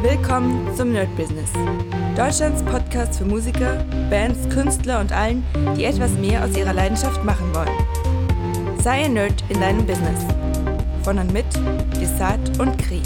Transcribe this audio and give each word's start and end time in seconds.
Willkommen 0.00 0.72
zum 0.76 0.92
Nerd 0.92 1.08
Business. 1.16 1.50
Deutschlands 2.16 2.62
Podcast 2.62 3.18
für 3.18 3.24
Musiker, 3.24 3.84
Bands, 4.08 4.48
Künstler 4.48 5.00
und 5.00 5.10
allen, 5.10 5.44
die 5.76 5.86
etwas 5.86 6.12
mehr 6.12 6.44
aus 6.44 6.56
ihrer 6.56 6.72
Leidenschaft 6.72 7.24
machen 7.24 7.52
wollen. 7.52 8.78
Sei 8.80 9.06
ein 9.06 9.14
Nerd 9.14 9.42
in 9.48 9.60
deinem 9.60 9.84
Business. 9.84 10.24
Von 11.02 11.18
und 11.18 11.32
mit 11.32 11.46
Desart 12.00 12.60
und 12.60 12.78
Kri. 12.78 13.02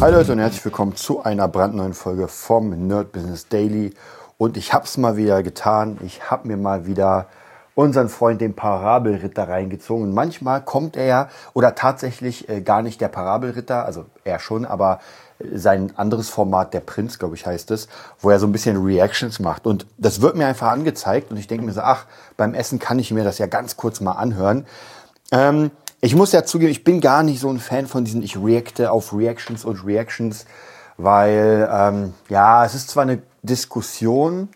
Hi 0.00 0.10
Leute 0.10 0.32
und 0.32 0.40
herzlich 0.40 0.64
willkommen 0.64 0.96
zu 0.96 1.22
einer 1.22 1.46
brandneuen 1.46 1.94
Folge 1.94 2.26
vom 2.26 2.88
Nerd 2.88 3.12
Business 3.12 3.46
Daily. 3.46 3.94
Und 4.38 4.56
ich 4.56 4.72
habe 4.72 4.86
es 4.86 4.98
mal 4.98 5.16
wieder 5.16 5.44
getan. 5.44 5.98
Ich 6.02 6.28
habe 6.28 6.48
mir 6.48 6.56
mal 6.56 6.84
wieder 6.84 7.28
unseren 7.74 8.08
Freund, 8.08 8.40
den 8.40 8.54
Parabelritter, 8.54 9.48
reingezogen. 9.48 10.04
Und 10.04 10.14
manchmal 10.14 10.62
kommt 10.62 10.96
er 10.96 11.06
ja, 11.06 11.28
oder 11.54 11.74
tatsächlich 11.74 12.48
äh, 12.48 12.60
gar 12.60 12.82
nicht 12.82 13.00
der 13.00 13.08
Parabelritter, 13.08 13.84
also 13.84 14.06
er 14.24 14.40
schon, 14.40 14.64
aber 14.64 14.98
sein 15.54 15.92
anderes 15.96 16.28
Format, 16.28 16.74
der 16.74 16.80
Prinz, 16.80 17.18
glaube 17.18 17.34
ich, 17.34 17.46
heißt 17.46 17.70
es, 17.70 17.88
wo 18.20 18.30
er 18.30 18.38
so 18.38 18.46
ein 18.46 18.52
bisschen 18.52 18.82
Reactions 18.82 19.38
macht. 19.40 19.66
Und 19.66 19.86
das 19.98 20.20
wird 20.20 20.36
mir 20.36 20.46
einfach 20.46 20.70
angezeigt 20.70 21.30
und 21.30 21.36
ich 21.36 21.46
denke 21.46 21.64
mir 21.64 21.72
so, 21.72 21.80
ach, 21.80 22.06
beim 22.36 22.54
Essen 22.54 22.78
kann 22.78 22.98
ich 22.98 23.10
mir 23.10 23.24
das 23.24 23.38
ja 23.38 23.46
ganz 23.46 23.76
kurz 23.76 24.00
mal 24.00 24.12
anhören. 24.12 24.66
Ähm, 25.30 25.70
ich 26.00 26.16
muss 26.16 26.32
ja 26.32 26.44
zugeben, 26.44 26.72
ich 26.72 26.84
bin 26.84 27.00
gar 27.00 27.22
nicht 27.22 27.40
so 27.40 27.48
ein 27.48 27.60
Fan 27.60 27.86
von 27.86 28.04
diesen, 28.04 28.22
ich 28.22 28.36
reacte 28.36 28.90
auf 28.90 29.12
Reactions 29.12 29.64
und 29.64 29.86
Reactions, 29.86 30.46
weil, 30.96 31.68
ähm, 31.72 32.14
ja, 32.28 32.64
es 32.64 32.74
ist 32.74 32.90
zwar 32.90 33.04
eine 33.04 33.22
Diskussion, 33.42 34.48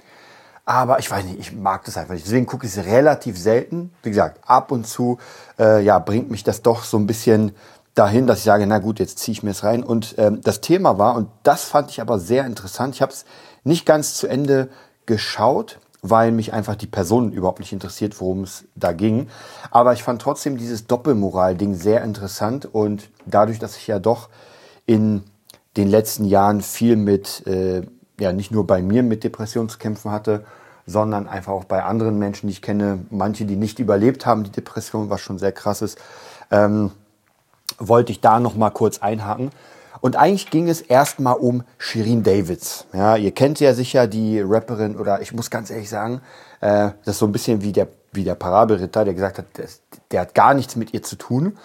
aber 0.65 0.99
ich 0.99 1.09
weiß 1.09 1.25
nicht, 1.25 1.39
ich 1.39 1.53
mag 1.53 1.85
das 1.85 1.97
einfach 1.97 2.15
nicht. 2.15 2.27
Deswegen 2.27 2.47
gucke 2.47 2.67
ich 2.67 2.77
es 2.77 2.85
relativ 2.85 3.39
selten. 3.39 3.93
Wie 4.03 4.09
gesagt, 4.11 4.41
ab 4.45 4.73
und 4.73 4.87
zu 4.87 5.19
äh, 5.61 5.81
ja, 5.81 6.01
bringt 6.01 6.29
mich 6.29 6.43
das 6.43 6.61
doch 6.63 6.83
so 6.83 6.97
ein 6.97 7.07
bisschen 7.07 7.53
dahin, 7.97 8.29
dass 8.29 8.39
ich 8.39 8.45
sage, 8.45 8.67
na 8.67 8.79
gut, 8.79 9.01
jetzt 9.01 9.19
ziehe 9.19 9.33
ich 9.33 9.43
mir 9.43 9.51
es 9.51 9.65
rein. 9.65 9.83
Und 9.83 10.15
ähm, 10.19 10.41
das 10.43 10.61
Thema 10.61 10.99
war, 10.99 11.17
und 11.17 11.29
das 11.43 11.65
fand 11.65 11.91
ich 11.91 12.01
aber 12.01 12.21
sehr 12.21 12.47
interessant, 12.47 12.95
ich 12.95 13.03
habe 13.03 13.13
es 13.13 13.25
nicht 13.65 13.85
ganz 13.85 14.15
zu 14.15 14.29
Ende 14.29 14.69
geschaut, 15.07 15.81
weil 16.03 16.31
mich 16.31 16.53
einfach 16.53 16.77
die 16.77 16.87
Person 16.87 17.33
überhaupt 17.33 17.59
nicht 17.59 17.73
interessiert, 17.73 18.21
worum 18.21 18.45
es 18.45 18.65
da 18.77 18.93
ging. 18.93 19.29
Aber 19.71 19.93
ich 19.93 20.05
fand 20.05 20.23
trotzdem 20.23 20.57
dieses 20.57 20.87
Doppelmoral-Ding 20.87 21.75
sehr 21.75 22.05
interessant. 22.05 22.69
Und 22.71 23.09
dadurch, 23.25 23.59
dass 23.59 23.77
ich 23.77 23.87
ja 23.89 23.99
doch 23.99 24.29
in 24.85 25.25
den 25.77 25.89
letzten 25.89 26.27
Jahren 26.27 26.61
viel 26.61 26.97
mit 26.97 27.45
äh, 27.47 27.83
ja 28.21 28.33
nicht 28.33 28.51
nur 28.51 28.67
bei 28.67 28.83
mir 28.83 29.03
mit 29.03 29.25
Depressionen 29.25 29.69
zu 29.69 29.79
kämpfen 29.79 30.11
hatte, 30.11 30.45
sondern 30.87 31.27
einfach 31.27 31.53
auch 31.53 31.65
bei 31.65 31.83
anderen 31.83 32.19
Menschen, 32.19 32.47
die 32.47 32.53
ich 32.53 32.63
kenne, 32.63 33.01
manche, 33.11 33.45
die 33.45 33.57
nicht 33.57 33.79
überlebt 33.79 34.27
haben, 34.27 34.45
die 34.45 34.51
Depression, 34.51 35.11
was 35.11 35.21
schon 35.21 35.39
sehr 35.39 35.53
krass 35.53 35.83
ist, 35.83 35.99
ähm, 36.51 36.93
wollte 37.79 38.13
ich 38.13 38.21
da 38.21 38.41
noch 38.41 38.57
mal 38.57 38.71
kurz 38.71 38.99
einhaken. 38.99 39.51
Und 40.01 40.17
eigentlich 40.17 40.51
ging 40.51 40.69
es 40.69 40.81
erstmal 40.81 41.37
um 41.37 41.65
Shirin 41.79 42.23
Davids. 42.23 42.87
Ja, 42.93 43.17
ihr 43.17 43.33
kennt 43.33 43.61
ja 43.61 43.75
sicher 43.75 44.07
die 44.07 44.41
Rapperin 44.41 44.97
oder 44.97 45.21
ich 45.23 45.33
muss 45.33 45.51
ganz 45.51 45.71
ehrlich 45.71 45.89
sagen, 45.89 46.21
äh, 46.61 46.91
das 47.05 47.15
ist 47.15 47.19
so 47.19 47.27
ein 47.27 47.33
bisschen 47.33 47.63
wie 47.63 47.73
der, 47.73 47.89
wie 48.13 48.25
der 48.25 48.35
Parabelritter, 48.35 49.05
der 49.05 49.15
gesagt 49.15 49.39
hat, 49.39 49.47
der, 49.57 49.67
der 50.11 50.21
hat 50.21 50.35
gar 50.35 50.55
nichts 50.55 50.77
mit 50.77 50.95
ihr 50.95 51.03
zu 51.03 51.17
tun. 51.17 51.57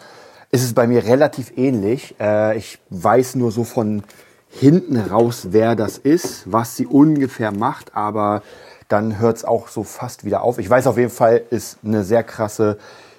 Ist 0.49 0.63
es 0.63 0.73
bei 0.73 0.87
mir 0.87 1.05
relativ 1.05 1.55
ähnlich. 1.57 2.15
Äh, 2.19 2.57
ich 2.57 2.79
weiß 2.89 3.35
nur 3.35 3.51
so 3.51 3.63
von 3.63 4.03
hinten 4.49 4.97
raus, 4.97 5.47
wer 5.51 5.75
das 5.75 5.97
ist, 5.97 6.51
was 6.51 6.75
sie 6.75 6.85
ungefähr 6.85 7.51
macht, 7.51 7.95
aber 7.95 8.43
dann 8.89 9.19
hört 9.19 9.37
es 9.37 9.45
auch 9.45 9.69
so 9.69 9.83
fast 9.83 10.25
wieder 10.25 10.41
auf. 10.41 10.57
Ich 10.57 10.69
weiß 10.69 10.87
auf 10.87 10.97
jeden 10.97 11.11
Fall, 11.11 11.41
ist 11.49 11.77
eine 11.85 12.03
sehr 12.03 12.23
krasse 12.23 12.77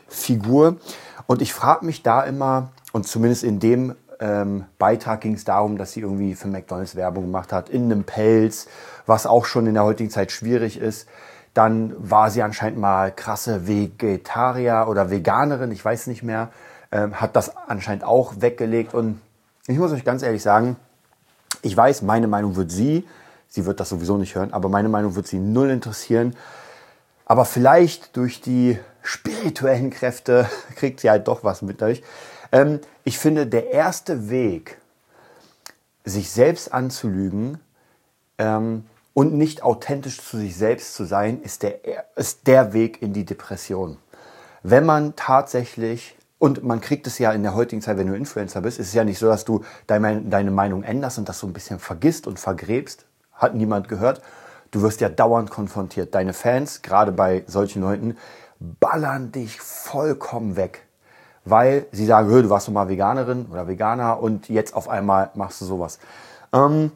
Figur. 0.09 0.77
Und 1.27 1.43
ich 1.43 1.53
frage 1.53 1.85
mich 1.85 2.03
da 2.03 2.23
immer, 2.23 2.71
und 2.93 3.07
zumindest 3.07 3.45
in 3.45 3.59
dem 3.59 3.95
ähm, 4.21 4.67
Beitrag 4.79 5.23
ging 5.23 5.35
es 5.35 5.45
darum, 5.45 5.79
dass 5.79 5.93
sie 5.93 6.01
irgendwie 6.01 6.35
für 6.35 6.49
McDonalds 6.49 6.95
Werbung 6.95 7.25
gemacht 7.25 7.53
hat, 7.53 7.69
in 7.69 7.85
einem 7.85 8.05
Pelz, 8.05 8.69
was 9.07 9.27
auch 9.27 9.45
schon 9.45 9.67
in 9.67 9.75
der 9.75 9.85
heutigen 9.85 10.11
Zeit 10.11 10.31
schwierig 10.31 10.79
ist. 10.79 11.09
Dann 11.55 11.95
war 11.99 12.31
sie 12.31 12.43
anscheinend 12.43 12.79
mal 12.79 13.13
krasse 13.13 13.67
Vegetarier 13.67 14.87
oder 14.89 15.11
Veganerin, 15.11 15.73
ich 15.73 15.85
weiß 15.85 16.07
nicht 16.07 16.23
mehr, 16.23 16.51
ähm, 16.93 17.21
hat 17.21 17.35
das 17.37 17.57
anscheinend 17.57 18.05
auch 18.05 18.35
weggelegt. 18.39 18.95
Und 18.95 19.21
ich 19.67 19.79
muss 19.79 19.93
euch 19.93 20.05
ganz 20.05 20.23
ehrlich 20.23 20.43
sagen, 20.43 20.77
ich 21.63 21.77
weiß, 21.77 22.03
meine 22.03 22.29
Meinung 22.29 22.57
wird 22.57 22.71
sie, 22.71 23.07
sie 23.49 23.67
wird 23.67 23.81
das 23.81 23.89
sowieso 23.89 24.17
nicht 24.19 24.35
hören, 24.35 24.53
aber 24.53 24.69
meine 24.69 24.89
Meinung 24.89 25.15
wird 25.15 25.27
sie 25.27 25.39
null 25.39 25.71
interessieren. 25.71 26.37
Aber 27.27 27.45
vielleicht 27.45 28.17
durch 28.17 28.41
die 28.41 28.79
spirituellen 29.03 29.91
Kräfte 29.91 30.49
kriegt 30.77 31.01
sie 31.01 31.11
halt 31.11 31.29
doch 31.29 31.45
was 31.45 31.63
mit 31.63 31.83
euch. 31.83 32.03
Ähm, 32.51 32.81
ich 33.05 33.19
finde, 33.19 33.47
der 33.47 33.71
erste 33.71 34.31
Weg, 34.31 34.79
sich 36.05 36.31
selbst 36.31 36.73
anzulügen 36.73 37.61
ähm, 38.39 38.85
und 39.15 39.35
nicht 39.35 39.63
authentisch 39.63 40.21
zu 40.21 40.37
sich 40.37 40.57
selbst 40.57 40.95
zu 40.95 41.05
sein, 41.05 41.41
ist 41.43 41.63
der, 41.63 41.81
ist 42.17 42.47
der 42.47 42.73
Weg 42.73 43.03
in 43.03 43.13
die 43.13 43.25
Depression. 43.25 43.99
Wenn 44.63 44.85
man 44.85 45.15
tatsächlich 45.17 46.17
und 46.43 46.65
man 46.65 46.81
kriegt 46.81 47.07
es 47.07 47.21
ja 47.21 47.31
in 47.31 47.45
der 47.45 47.55
heutigen 47.55 47.83
Zeit, 47.83 47.99
wenn 47.99 48.09
du 48.09 48.17
Influencer 48.17 48.63
bist, 48.63 48.81
ist 48.81 48.89
es 48.89 48.95
ja 48.95 49.05
nicht 49.05 49.21
so, 49.21 49.27
dass 49.27 49.45
du 49.45 49.65
deine, 49.87 50.23
deine 50.23 50.51
Meinung 50.51 50.83
änderst 50.83 51.19
und 51.19 51.29
das 51.29 51.39
so 51.39 51.47
ein 51.47 51.53
bisschen 51.53 51.79
vergisst 51.79 52.27
und 52.27 52.41
vergräbst. 52.41 53.07
Hat 53.33 53.55
niemand 53.55 53.89
gehört. 53.89 54.21
Du 54.73 54.83
wirst 54.83 55.01
ja 55.01 55.09
dauernd 55.09 55.51
konfrontiert. 55.51 56.17
Deine 56.17 56.33
Fans, 56.33 56.83
gerade 56.83 57.13
bei 57.13 57.45
solchen 57.47 57.81
Leuten, 57.81 58.17
ballern 58.81 59.33
dich 59.33 59.61
vollkommen 59.61 60.57
weg. 60.57 60.87
Weil 61.45 61.87
sie 61.91 62.07
sagen, 62.07 62.29
du 62.29 62.51
warst 62.51 62.69
doch 62.69 62.73
mal 62.73 62.89
Veganerin 62.89 63.47
oder 63.51 63.67
Veganer 63.67 64.21
und 64.21 64.49
jetzt 64.49 64.75
auf 64.75 64.89
einmal 64.89 65.31
machst 65.35 65.61
du 65.61 65.65
sowas. 65.65 65.99
Ähm, 66.53 66.93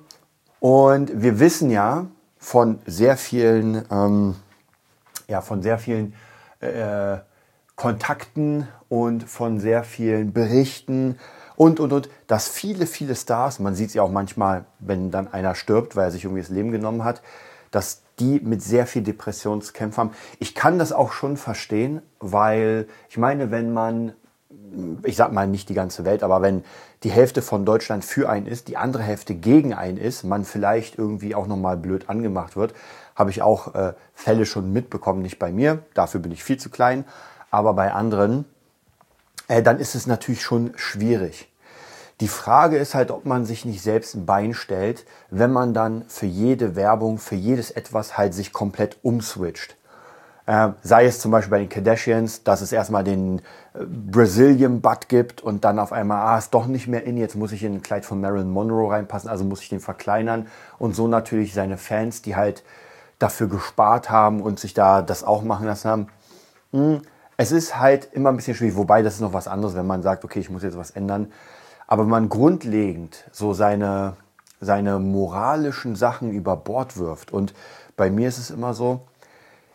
und 0.61 1.23
wir 1.23 1.41
wissen 1.41 1.71
ja 1.71 2.07
von 2.39 2.79
sehr 2.87 3.17
vielen, 3.17 3.85
ähm, 3.91 4.37
ja, 5.27 5.41
von 5.41 5.63
sehr 5.63 5.79
vielen 5.79 6.15
äh, 6.61 7.19
Kontakten 7.75 8.69
und 8.89 9.29
von 9.29 9.59
sehr 9.59 9.83
vielen 9.83 10.33
Berichten 10.33 11.19
und, 11.57 11.81
und, 11.81 11.93
und, 11.93 12.09
dass 12.27 12.49
viele, 12.49 12.87
viele 12.87 13.17
Stars, 13.17 13.59
man 13.59 13.75
sieht 13.75 13.89
es 13.89 13.95
ja 13.95 14.03
auch 14.03 14.11
manchmal, 14.11 14.67
wenn 14.79 15.11
dann 15.11 15.33
einer 15.33 15.55
stirbt, 15.55 15.97
weil 15.97 16.05
er 16.05 16.11
sich 16.11 16.25
irgendwie 16.25 16.43
das 16.43 16.51
Leben 16.51 16.71
genommen 16.71 17.03
hat, 17.03 17.23
dass 17.71 18.03
die 18.19 18.41
mit 18.41 18.63
sehr 18.63 18.87
viel 18.87 19.03
Depressionskämpfen 19.03 19.99
haben. 19.99 20.11
Ich 20.39 20.55
kann 20.55 20.79
das 20.79 20.93
auch 20.93 21.13
schon 21.13 21.37
verstehen, 21.37 22.03
weil 22.19 22.89
ich 23.09 23.19
meine, 23.19 23.51
wenn 23.51 23.73
man, 23.73 24.13
ich 25.05 25.17
sag 25.17 25.33
mal 25.33 25.47
nicht 25.47 25.69
die 25.69 25.75
ganze 25.75 26.05
Welt, 26.05 26.23
aber 26.23 26.43
wenn 26.43 26.65
die 27.03 27.11
Hälfte 27.11 27.43
von 27.43 27.65
Deutschland 27.65 28.05
für 28.05 28.29
einen 28.29 28.47
ist, 28.47 28.69
die 28.69 28.77
andere 28.77 29.03
Hälfte 29.03 29.35
gegen 29.35 29.75
einen 29.75 29.99
ist, 29.99 30.25
man 30.25 30.45
vielleicht 30.45 30.99
irgendwie 30.99 31.35
auch 31.35 31.47
nochmal 31.47 31.77
blöd 31.77 32.09
angemacht 32.09 32.57
wird, 32.57 32.75
habe 33.15 33.31
ich 33.31 33.43
auch 33.43 33.75
äh, 33.75 33.95
Fälle 34.15 34.47
schon 34.47 34.73
mitbekommen, 34.73 35.23
nicht 35.23 35.39
bei 35.39 35.53
mir, 35.53 35.83
dafür 35.95 36.21
bin 36.21 36.33
ich 36.33 36.43
viel 36.43 36.59
zu 36.59 36.71
klein, 36.71 37.05
aber 37.51 37.75
bei 37.75 37.93
anderen, 37.93 38.45
äh, 39.49 39.63
dann 39.63 39.79
ist 39.79 39.95
es 39.95 40.07
natürlich 40.07 40.43
schon 40.43 40.73
schwierig. 40.77 41.49
Die 42.21 42.29
Frage 42.29 42.79
ist 42.79 42.95
halt, 42.95 43.11
ob 43.11 43.27
man 43.27 43.45
sich 43.45 43.67
nicht 43.67 43.83
selbst 43.83 44.15
ein 44.15 44.25
Bein 44.25 44.55
stellt, 44.55 45.05
wenn 45.31 45.53
man 45.53 45.75
dann 45.75 46.05
für 46.09 46.27
jede 46.27 46.75
Werbung, 46.75 47.19
für 47.19 47.35
jedes 47.35 47.71
etwas 47.71 48.17
halt 48.17 48.33
sich 48.33 48.55
komplett 48.55 48.99
umswitcht. 49.03 49.77
Äh, 50.47 50.71
sei 50.83 51.07
es 51.07 51.19
zum 51.19 51.33
Beispiel 51.33 51.51
bei 51.51 51.59
den 51.59 51.69
Kardashians, 51.69 52.45
dass 52.45 52.61
es 52.61 52.73
erstmal 52.73 53.05
den 53.05 53.41
äh, 53.75 53.85
Brazilian 53.85 54.81
Butt 54.81 55.09
gibt 55.09 55.43
und 55.43 55.65
dann 55.65 55.79
auf 55.79 55.93
einmal, 55.93 56.19
ah, 56.19 56.39
ist 56.39 56.55
doch 56.55 56.67
nicht 56.67 56.87
mehr 56.87 57.05
in, 57.05 57.17
jetzt 57.17 57.35
muss 57.35 57.53
ich 57.53 57.65
in 57.65 57.75
ein 57.75 57.83
Kleid 57.83 58.07
von 58.07 58.21
Marilyn 58.21 58.51
Monroe 58.51 58.93
reinpassen, 58.93 59.29
also 59.29 59.45
muss 59.45 59.61
ich 59.61 59.69
den 59.69 59.81
verkleinern 59.81 60.47
und 60.79 60.95
so 60.95 61.09
natürlich 61.09 61.53
seine 61.53 61.77
Fans, 61.77 62.23
die 62.23 62.37
halt 62.37 62.63
dafür 63.19 63.49
gespart 63.49 64.09
haben 64.09 64.41
und 64.41 64.61
sich 64.61 64.73
da 64.73 65.03
das 65.03 65.25
auch 65.25 65.43
machen 65.43 65.67
lassen 65.67 65.91
haben. 65.91 66.07
Hm, 66.73 67.03
es 67.37 67.53
ist 67.53 67.79
halt 67.79 68.09
immer 68.13 68.31
ein 68.31 68.37
bisschen 68.37 68.55
schwierig, 68.55 68.77
wobei 68.77 69.03
das 69.03 69.15
ist 69.15 69.21
noch 69.21 69.33
was 69.33 69.49
anderes, 69.49 69.75
wenn 69.75 69.87
man 69.87 70.03
sagt, 70.03 70.25
okay, 70.25 70.39
ich 70.39 70.49
muss 70.49 70.63
jetzt 70.63 70.79
was 70.79 70.93
ändern. 70.93 71.33
Aber 71.87 72.05
man 72.05 72.29
grundlegend 72.29 73.25
so 73.33 73.53
seine, 73.53 74.17
seine 74.61 74.99
moralischen 74.99 75.97
Sachen 75.97 76.33
über 76.33 76.57
Bord 76.57 76.97
wirft. 76.97 77.33
Und 77.33 77.55
bei 77.97 78.11
mir 78.11 78.29
ist 78.29 78.39
es 78.39 78.51
immer 78.51 78.75
so, 78.75 79.03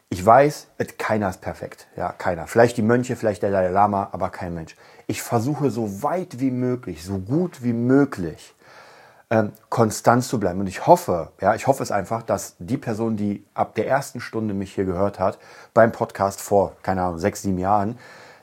ich 0.10 0.26
weiß, 0.26 0.68
keiner 0.98 1.30
ist 1.30 1.40
perfekt. 1.40 1.88
Ja, 1.96 2.12
keiner. 2.12 2.46
Vielleicht 2.46 2.76
die 2.76 2.82
Mönche, 2.82 3.16
vielleicht 3.16 3.44
der 3.44 3.52
Dalai 3.52 3.70
Lama, 3.70 4.10
aber 4.12 4.30
kein 4.30 4.54
Mensch. 4.54 4.76
Ich 5.08 5.22
versuche 5.22 5.72
so 5.72 6.04
weit 6.04 6.42
wie 6.42 6.52
möglich, 6.52 7.06
so 7.06 7.18
gut 7.18 7.64
wie 7.64 7.72
möglich, 7.72 8.54
ähm, 9.30 9.54
konstant 9.70 10.26
zu 10.26 10.38
bleiben. 10.38 10.60
Und 10.60 10.68
ich 10.68 10.86
hoffe, 10.86 11.32
ja, 11.40 11.56
ich 11.56 11.66
hoffe 11.66 11.82
es 11.82 11.92
einfach, 11.92 12.24
dass 12.24 12.56
die 12.60 12.78
Person, 12.78 13.16
die 13.16 13.46
ab 13.54 13.74
der 13.76 13.88
ersten 13.88 14.20
Stunde 14.20 14.54
mich 14.54 14.76
hier 14.76 14.84
gehört 14.84 15.18
hat, 15.18 15.40
beim 15.74 15.94
Podcast 15.94 16.42
vor, 16.42 16.76
keine 16.84 17.04
Ahnung, 17.04 17.18
sechs, 17.18 17.44
sieben 17.44 17.58
Jahren, 17.58 17.98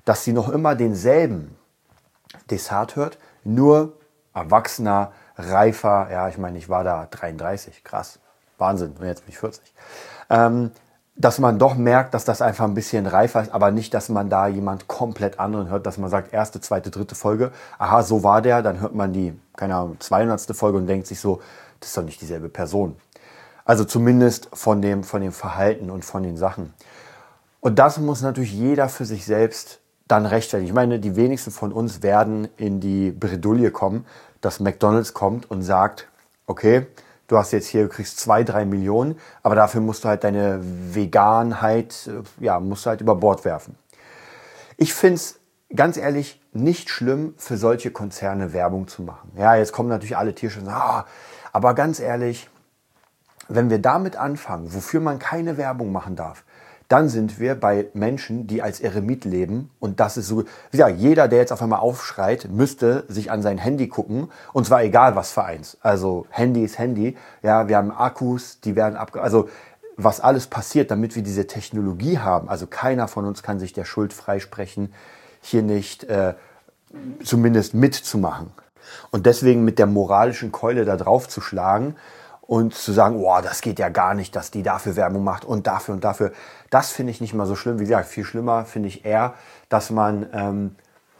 dass 0.06 0.24
sie 0.24 0.32
noch 0.32 0.48
immer 0.48 0.74
denselben 0.74 1.54
Desart 2.50 2.96
hört, 2.96 3.18
nur 3.48 3.94
erwachsener, 4.34 5.12
reifer, 5.36 6.08
ja, 6.10 6.28
ich 6.28 6.38
meine, 6.38 6.58
ich 6.58 6.68
war 6.68 6.84
da 6.84 7.06
33, 7.10 7.84
krass, 7.84 8.18
Wahnsinn, 8.58 8.94
und 8.98 9.06
jetzt 9.06 9.24
bin 9.24 9.32
ich 9.32 9.38
40. 9.38 9.72
Ähm, 10.30 10.70
dass 11.16 11.40
man 11.40 11.58
doch 11.58 11.74
merkt, 11.74 12.14
dass 12.14 12.24
das 12.24 12.40
einfach 12.40 12.64
ein 12.64 12.74
bisschen 12.74 13.06
reifer 13.06 13.42
ist, 13.42 13.52
aber 13.52 13.72
nicht, 13.72 13.92
dass 13.92 14.08
man 14.08 14.30
da 14.30 14.46
jemand 14.46 14.86
komplett 14.86 15.40
anderen 15.40 15.68
hört, 15.68 15.84
dass 15.84 15.98
man 15.98 16.10
sagt, 16.10 16.32
erste, 16.32 16.60
zweite, 16.60 16.90
dritte 16.90 17.16
Folge, 17.16 17.50
aha, 17.78 18.04
so 18.04 18.22
war 18.22 18.40
der, 18.40 18.62
dann 18.62 18.80
hört 18.80 18.94
man 18.94 19.12
die 19.12 19.36
keine 19.58 19.74
Ahnung, 19.74 19.96
200. 19.98 20.56
Folge 20.56 20.78
und 20.78 20.86
denkt 20.86 21.06
sich 21.06 21.20
so, 21.20 21.42
das 21.80 21.90
ist 21.90 21.96
doch 21.96 22.04
nicht 22.04 22.20
dieselbe 22.20 22.48
Person. 22.48 22.96
Also 23.64 23.84
zumindest 23.84 24.48
von 24.54 24.80
dem, 24.80 25.04
von 25.04 25.20
dem 25.20 25.32
Verhalten 25.32 25.90
und 25.90 26.04
von 26.04 26.22
den 26.22 26.38
Sachen. 26.38 26.72
Und 27.60 27.78
das 27.78 27.98
muss 27.98 28.22
natürlich 28.22 28.52
jeder 28.52 28.88
für 28.88 29.04
sich 29.04 29.26
selbst 29.26 29.80
dann 30.08 30.26
rechtfertigen. 30.26 30.68
Ich 30.68 30.74
meine, 30.74 30.98
die 30.98 31.16
wenigsten 31.16 31.50
von 31.50 31.72
uns 31.72 32.02
werden 32.02 32.48
in 32.56 32.80
die 32.80 33.10
Bredouille 33.10 33.70
kommen, 33.70 34.06
dass 34.40 34.60
McDonald's 34.60 35.14
kommt 35.14 35.50
und 35.50 35.62
sagt, 35.62 36.08
okay, 36.46 36.86
du 37.26 37.36
hast 37.36 37.52
jetzt 37.52 37.68
hier, 37.68 37.84
du 37.84 37.88
kriegst 37.88 38.18
zwei, 38.18 38.42
drei 38.42 38.64
Millionen, 38.64 39.18
aber 39.42 39.54
dafür 39.54 39.80
musst 39.80 40.04
du 40.04 40.08
halt 40.08 40.24
deine 40.24 40.60
Veganheit, 40.62 42.08
äh, 42.08 42.44
ja, 42.44 42.58
musst 42.58 42.86
du 42.86 42.90
halt 42.90 43.00
über 43.00 43.14
Bord 43.14 43.44
werfen. 43.44 43.76
Ich 44.76 44.94
finde 44.94 45.16
es 45.16 45.38
ganz 45.74 45.96
ehrlich 45.96 46.40
nicht 46.52 46.88
schlimm, 46.88 47.34
für 47.36 47.56
solche 47.56 47.90
Konzerne 47.90 48.52
Werbung 48.52 48.88
zu 48.88 49.02
machen. 49.02 49.30
Ja, 49.36 49.54
jetzt 49.54 49.72
kommen 49.72 49.88
natürlich 49.88 50.16
alle 50.16 50.34
Tierschützer, 50.34 50.72
ah, 50.72 51.06
aber 51.52 51.74
ganz 51.74 52.00
ehrlich, 52.00 52.48
wenn 53.48 53.70
wir 53.70 53.78
damit 53.78 54.16
anfangen, 54.16 54.72
wofür 54.72 55.00
man 55.00 55.18
keine 55.18 55.56
Werbung 55.56 55.92
machen 55.92 56.16
darf, 56.16 56.44
dann 56.88 57.10
sind 57.10 57.38
wir 57.38 57.54
bei 57.54 57.88
Menschen, 57.92 58.46
die 58.46 58.62
als 58.62 58.80
Eremit 58.80 59.26
leben. 59.26 59.70
Und 59.78 60.00
das 60.00 60.16
ist 60.16 60.26
so, 60.26 60.44
gesagt, 60.70 60.98
jeder, 60.98 61.28
der 61.28 61.38
jetzt 61.38 61.52
auf 61.52 61.60
einmal 61.60 61.80
aufschreit, 61.80 62.48
müsste 62.50 63.04
sich 63.08 63.30
an 63.30 63.42
sein 63.42 63.58
Handy 63.58 63.88
gucken. 63.88 64.30
Und 64.54 64.66
zwar 64.66 64.82
egal 64.82 65.14
was 65.14 65.30
für 65.30 65.44
eins. 65.44 65.76
Also 65.82 66.26
Handy 66.30 66.64
ist 66.64 66.78
Handy. 66.78 67.16
Ja, 67.42 67.68
wir 67.68 67.76
haben 67.76 67.90
Akkus, 67.90 68.60
die 68.60 68.74
werden 68.74 68.96
ab, 68.96 69.14
also 69.16 69.50
was 69.96 70.20
alles 70.20 70.46
passiert, 70.46 70.90
damit 70.90 71.14
wir 71.14 71.22
diese 71.22 71.46
Technologie 71.46 72.18
haben. 72.18 72.48
Also 72.48 72.66
keiner 72.66 73.06
von 73.06 73.26
uns 73.26 73.42
kann 73.42 73.58
sich 73.58 73.74
der 73.74 73.84
Schuld 73.84 74.14
freisprechen, 74.14 74.94
hier 75.42 75.62
nicht 75.62 76.04
äh, 76.04 76.34
zumindest 77.22 77.74
mitzumachen. 77.74 78.50
Und 79.10 79.26
deswegen 79.26 79.64
mit 79.64 79.78
der 79.78 79.86
moralischen 79.86 80.52
Keule 80.52 80.86
da 80.86 80.96
drauf 80.96 81.28
zu 81.28 81.42
schlagen 81.42 81.96
und 82.48 82.74
zu 82.74 82.92
sagen, 82.92 83.18
boah, 83.18 83.42
das 83.42 83.60
geht 83.60 83.78
ja 83.78 83.90
gar 83.90 84.14
nicht, 84.14 84.34
dass 84.34 84.50
die 84.50 84.62
dafür 84.62 84.96
Werbung 84.96 85.22
macht 85.22 85.44
und 85.44 85.66
dafür 85.66 85.94
und 85.94 86.02
dafür. 86.02 86.32
Das 86.70 86.90
finde 86.90 87.10
ich 87.10 87.20
nicht 87.20 87.34
mal 87.34 87.44
so 87.44 87.54
schlimm. 87.54 87.78
Wie 87.78 87.84
gesagt, 87.84 88.08
viel 88.08 88.24
schlimmer 88.24 88.64
finde 88.64 88.88
ich 88.88 89.04
eher, 89.04 89.34
dass 89.68 89.90
man 89.90 90.26
ähm, 90.32 90.76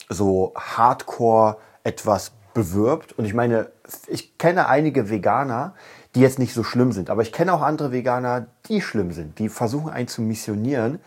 so 0.08 0.54
hardcore 0.56 1.58
etwas 1.84 2.32
bewirbt. 2.54 3.12
Und 3.12 3.26
ich 3.26 3.34
meine, 3.34 3.70
ich 4.06 4.38
kenne 4.38 4.68
einige 4.68 5.10
Veganer, 5.10 5.74
die 6.14 6.20
jetzt 6.20 6.38
nicht 6.38 6.54
so 6.54 6.64
schlimm 6.64 6.92
sind, 6.92 7.10
aber 7.10 7.20
ich 7.20 7.30
kenne 7.30 7.52
auch 7.52 7.60
andere 7.60 7.92
Veganer, 7.92 8.46
die 8.70 8.80
schlimm 8.80 9.12
sind, 9.12 9.38
die 9.38 9.50
versuchen 9.50 9.90
einen 9.90 10.08
zu 10.08 10.22
missionieren. 10.22 10.98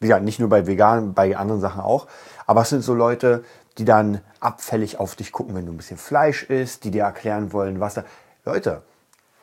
Wie 0.00 0.08
gesagt, 0.08 0.24
nicht 0.24 0.40
nur 0.40 0.48
bei 0.48 0.66
Veganen, 0.66 1.14
bei 1.14 1.36
anderen 1.36 1.60
Sachen 1.60 1.80
auch. 1.80 2.08
Aber 2.44 2.62
es 2.62 2.70
sind 2.70 2.82
so 2.82 2.92
Leute, 2.92 3.44
die 3.78 3.84
dann 3.84 4.20
abfällig 4.40 4.98
auf 4.98 5.14
dich 5.14 5.30
gucken, 5.30 5.54
wenn 5.54 5.66
du 5.66 5.72
ein 5.72 5.76
bisschen 5.76 5.96
Fleisch 5.96 6.42
isst, 6.42 6.82
die 6.82 6.90
dir 6.90 7.04
erklären 7.04 7.52
wollen, 7.52 7.78
was 7.78 7.94
da. 7.94 8.04
Leute, 8.44 8.82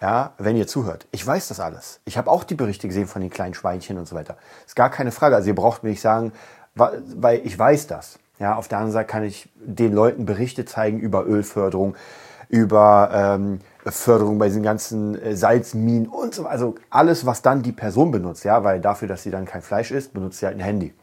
ja, 0.02 0.34
wenn 0.38 0.56
ihr 0.56 0.68
zuhört. 0.68 1.08
Ich 1.12 1.26
weiß 1.26 1.48
das 1.48 1.60
alles. 1.60 2.00
Ich 2.06 2.18
habe 2.18 2.30
auch 2.30 2.44
die 2.44 2.56
Berichte 2.56 2.88
gesehen 2.88 3.08
von 3.08 3.22
den 3.22 3.32
kleinen 3.32 3.54
Schweinchen 3.54 3.98
und 3.98 4.08
so 4.08 4.16
weiter. 4.16 4.38
Ist 4.66 4.76
gar 4.76 4.92
keine 4.92 5.12
Frage. 5.12 5.36
Also 5.36 5.48
ihr 5.48 5.56
braucht 5.56 5.84
mir 5.84 5.90
nicht 5.90 6.02
sagen, 6.02 6.34
weil 6.76 7.42
ich 7.44 7.58
weiß 7.58 7.88
das. 7.88 8.20
Ja, 8.40 8.56
auf 8.56 8.68
der 8.68 8.78
anderen 8.78 8.94
Seite 8.94 9.08
kann 9.08 9.24
ich 9.24 9.50
den 9.56 9.94
Leuten 9.94 10.26
Berichte 10.26 10.66
zeigen 10.66 11.00
über 11.00 11.26
Ölförderung, 11.26 11.96
über 12.50 13.10
ähm, 13.12 13.62
Förderung 13.86 14.38
bei 14.38 14.48
diesen 14.48 14.62
ganzen 14.62 15.20
äh, 15.20 15.36
Salzminen 15.36 16.08
und 16.08 16.36
so. 16.36 16.46
Also 16.46 16.76
alles, 16.92 17.26
was 17.26 17.42
dann 17.42 17.64
die 17.64 17.72
Person 17.72 18.12
benutzt, 18.12 18.46
ja, 18.46 18.64
weil 18.64 18.80
dafür, 18.80 19.08
dass 19.08 19.24
sie 19.24 19.32
dann 19.32 19.46
kein 19.46 19.64
Fleisch 19.64 19.90
isst, 19.90 20.14
benutzt 20.14 20.40
sie 20.40 20.46
halt 20.46 20.58
ein 20.58 20.64
Handy. 20.64 20.94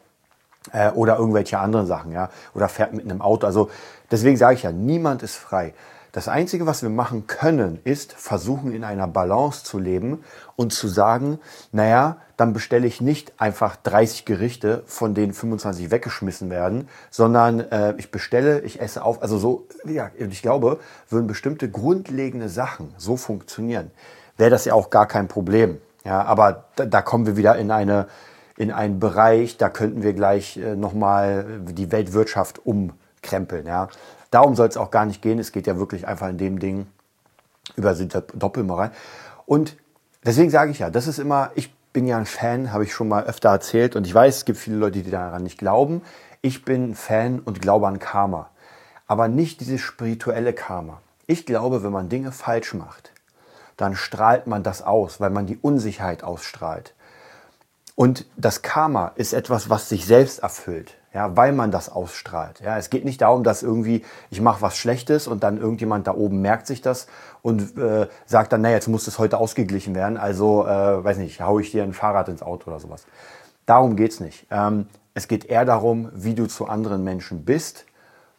Äh, 0.72 0.90
oder 0.92 1.18
irgendwelche 1.18 1.58
anderen 1.58 1.86
Sachen, 1.86 2.12
ja. 2.12 2.30
Oder 2.54 2.68
fährt 2.68 2.94
mit 2.94 3.04
einem 3.04 3.20
Auto. 3.20 3.46
Also 3.46 3.70
deswegen 4.10 4.36
sage 4.36 4.54
ich 4.54 4.62
ja, 4.62 4.70
niemand 4.70 5.22
ist 5.24 5.34
frei. 5.34 5.74
Das 6.14 6.28
Einzige, 6.28 6.64
was 6.64 6.80
wir 6.80 6.90
machen 6.90 7.26
können, 7.26 7.80
ist 7.82 8.12
versuchen, 8.12 8.72
in 8.72 8.84
einer 8.84 9.08
Balance 9.08 9.64
zu 9.64 9.80
leben 9.80 10.22
und 10.54 10.72
zu 10.72 10.86
sagen, 10.86 11.40
naja, 11.72 12.18
dann 12.36 12.52
bestelle 12.52 12.86
ich 12.86 13.00
nicht 13.00 13.32
einfach 13.40 13.74
30 13.74 14.24
Gerichte, 14.24 14.84
von 14.86 15.14
denen 15.14 15.32
25 15.32 15.90
weggeschmissen 15.90 16.50
werden, 16.50 16.88
sondern 17.10 17.58
äh, 17.58 17.94
ich 17.96 18.12
bestelle, 18.12 18.60
ich 18.60 18.80
esse 18.80 19.02
auf. 19.02 19.22
Also 19.22 19.38
so, 19.38 19.66
ja, 19.86 20.12
ich 20.16 20.40
glaube, 20.40 20.78
würden 21.08 21.26
bestimmte 21.26 21.68
grundlegende 21.68 22.48
Sachen 22.48 22.94
so 22.96 23.16
funktionieren, 23.16 23.90
wäre 24.36 24.50
das 24.50 24.66
ja 24.66 24.74
auch 24.74 24.90
gar 24.90 25.08
kein 25.08 25.26
Problem. 25.26 25.80
Ja, 26.04 26.22
aber 26.22 26.66
da, 26.76 26.86
da 26.86 27.02
kommen 27.02 27.26
wir 27.26 27.36
wieder 27.36 27.56
in 27.56 27.72
eine 27.72 28.06
in 28.56 28.70
einen 28.70 29.00
Bereich, 29.00 29.56
da 29.56 29.68
könnten 29.68 30.04
wir 30.04 30.12
gleich 30.12 30.58
äh, 30.58 30.76
nochmal 30.76 31.44
die 31.66 31.90
Weltwirtschaft 31.90 32.64
umkrempeln. 32.64 33.66
Ja. 33.66 33.88
Darum 34.34 34.56
soll 34.56 34.66
es 34.66 34.76
auch 34.76 34.90
gar 34.90 35.06
nicht 35.06 35.22
gehen. 35.22 35.38
Es 35.38 35.52
geht 35.52 35.68
ja 35.68 35.78
wirklich 35.78 36.08
einfach 36.08 36.28
in 36.28 36.38
dem 36.38 36.58
Ding 36.58 36.88
über 37.76 37.94
die 37.94 38.08
Doppelmoral. 38.08 38.90
Und 39.46 39.76
deswegen 40.24 40.50
sage 40.50 40.72
ich 40.72 40.80
ja, 40.80 40.90
das 40.90 41.06
ist 41.06 41.20
immer, 41.20 41.52
ich 41.54 41.72
bin 41.92 42.08
ja 42.08 42.18
ein 42.18 42.26
Fan, 42.26 42.72
habe 42.72 42.82
ich 42.82 42.92
schon 42.92 43.06
mal 43.06 43.22
öfter 43.26 43.50
erzählt. 43.50 43.94
Und 43.94 44.08
ich 44.08 44.12
weiß, 44.12 44.38
es 44.38 44.44
gibt 44.44 44.58
viele 44.58 44.78
Leute, 44.78 45.02
die 45.02 45.10
daran 45.12 45.44
nicht 45.44 45.56
glauben. 45.56 46.02
Ich 46.42 46.64
bin 46.64 46.96
Fan 46.96 47.38
und 47.38 47.62
glaube 47.62 47.86
an 47.86 48.00
Karma. 48.00 48.50
Aber 49.06 49.28
nicht 49.28 49.60
dieses 49.60 49.80
spirituelle 49.80 50.52
Karma. 50.52 51.00
Ich 51.28 51.46
glaube, 51.46 51.84
wenn 51.84 51.92
man 51.92 52.08
Dinge 52.08 52.32
falsch 52.32 52.74
macht, 52.74 53.12
dann 53.76 53.94
strahlt 53.94 54.48
man 54.48 54.64
das 54.64 54.82
aus, 54.82 55.20
weil 55.20 55.30
man 55.30 55.46
die 55.46 55.58
Unsicherheit 55.62 56.24
ausstrahlt. 56.24 56.94
Und 57.94 58.26
das 58.36 58.62
Karma 58.62 59.12
ist 59.14 59.32
etwas, 59.32 59.70
was 59.70 59.88
sich 59.88 60.06
selbst 60.06 60.40
erfüllt 60.40 60.96
ja, 61.14 61.36
weil 61.36 61.52
man 61.52 61.70
das 61.70 61.88
ausstrahlt. 61.88 62.60
Ja, 62.60 62.76
es 62.76 62.90
geht 62.90 63.04
nicht 63.04 63.20
darum, 63.20 63.44
dass 63.44 63.62
irgendwie 63.62 64.04
ich 64.30 64.40
mache 64.40 64.60
was 64.60 64.76
Schlechtes 64.76 65.28
und 65.28 65.44
dann 65.44 65.58
irgendjemand 65.58 66.08
da 66.08 66.14
oben 66.14 66.42
merkt 66.42 66.66
sich 66.66 66.82
das 66.82 67.06
und 67.40 67.78
äh, 67.78 68.08
sagt 68.26 68.52
dann, 68.52 68.62
naja, 68.62 68.74
jetzt 68.74 68.88
muss 68.88 69.04
das 69.04 69.18
heute 69.18 69.38
ausgeglichen 69.38 69.94
werden, 69.94 70.18
also 70.18 70.66
äh, 70.66 71.04
weiß 71.04 71.18
nicht, 71.18 71.40
hau 71.40 71.60
ich 71.60 71.70
dir 71.70 71.84
ein 71.84 71.92
Fahrrad 71.92 72.28
ins 72.28 72.42
Auto 72.42 72.68
oder 72.68 72.80
sowas. 72.80 73.06
Darum 73.64 73.94
geht's 73.94 74.18
nicht. 74.18 74.46
Ähm, 74.50 74.88
es 75.14 75.28
geht 75.28 75.44
eher 75.44 75.64
darum, 75.64 76.10
wie 76.12 76.34
du 76.34 76.46
zu 76.46 76.66
anderen 76.66 77.04
Menschen 77.04 77.44
bist, 77.44 77.86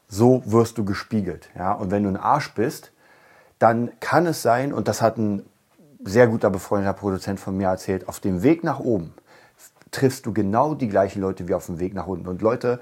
so 0.10 0.44
wirst 0.46 0.78
du 0.78 0.84
gespiegelt. 0.84 1.50
Ja, 1.58 1.72
und 1.72 1.92
wenn 1.92 2.04
du 2.04 2.10
ein 2.10 2.18
Arsch 2.18 2.54
bist, 2.54 2.92
dann 3.58 3.92
kann 4.02 4.28
es 4.28 4.42
sein, 4.42 4.74
und 4.74 4.90
das 4.90 5.02
hat 5.02 5.18
ein 5.18 5.46
sehr 6.04 6.28
guter 6.28 6.50
befreundeter 6.50 6.94
Produzent 6.94 7.40
von 7.40 7.56
mir 7.56 7.70
erzählt, 7.70 8.10
auf 8.10 8.20
dem 8.20 8.44
Weg 8.44 8.66
nach 8.66 8.80
oben 8.80 9.14
triffst 9.92 10.26
du 10.26 10.34
genau 10.34 10.76
die 10.76 10.88
gleichen 10.88 11.22
Leute 11.22 11.48
wie 11.48 11.54
auf 11.54 11.66
dem 11.68 11.80
Weg 11.80 11.94
nach 11.94 12.08
unten. 12.08 12.28
Und 12.28 12.42
Leute, 12.42 12.80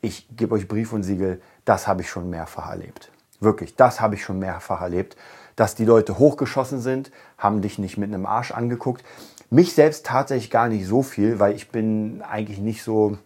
ich 0.00 0.26
gebe 0.36 0.54
euch 0.54 0.68
Brief 0.68 0.92
und 0.92 1.02
Siegel, 1.02 1.40
das 1.64 1.86
habe 1.86 2.02
ich 2.02 2.10
schon 2.10 2.30
mehrfach 2.30 2.70
erlebt. 2.70 3.10
Wirklich, 3.40 3.76
das 3.76 4.00
habe 4.00 4.14
ich 4.14 4.24
schon 4.24 4.38
mehrfach 4.38 4.80
erlebt, 4.80 5.16
dass 5.56 5.74
die 5.74 5.84
Leute 5.84 6.18
hochgeschossen 6.18 6.80
sind, 6.80 7.10
haben 7.38 7.62
dich 7.62 7.78
nicht 7.78 7.98
mit 7.98 8.12
einem 8.12 8.26
Arsch 8.26 8.52
angeguckt. 8.52 9.04
Mich 9.50 9.74
selbst 9.74 10.06
tatsächlich 10.06 10.50
gar 10.50 10.68
nicht 10.68 10.86
so 10.86 11.02
viel, 11.02 11.38
weil 11.38 11.54
ich 11.54 11.70
bin 11.70 12.22
eigentlich 12.22 12.58
nicht 12.58 12.82
so, 12.82 13.18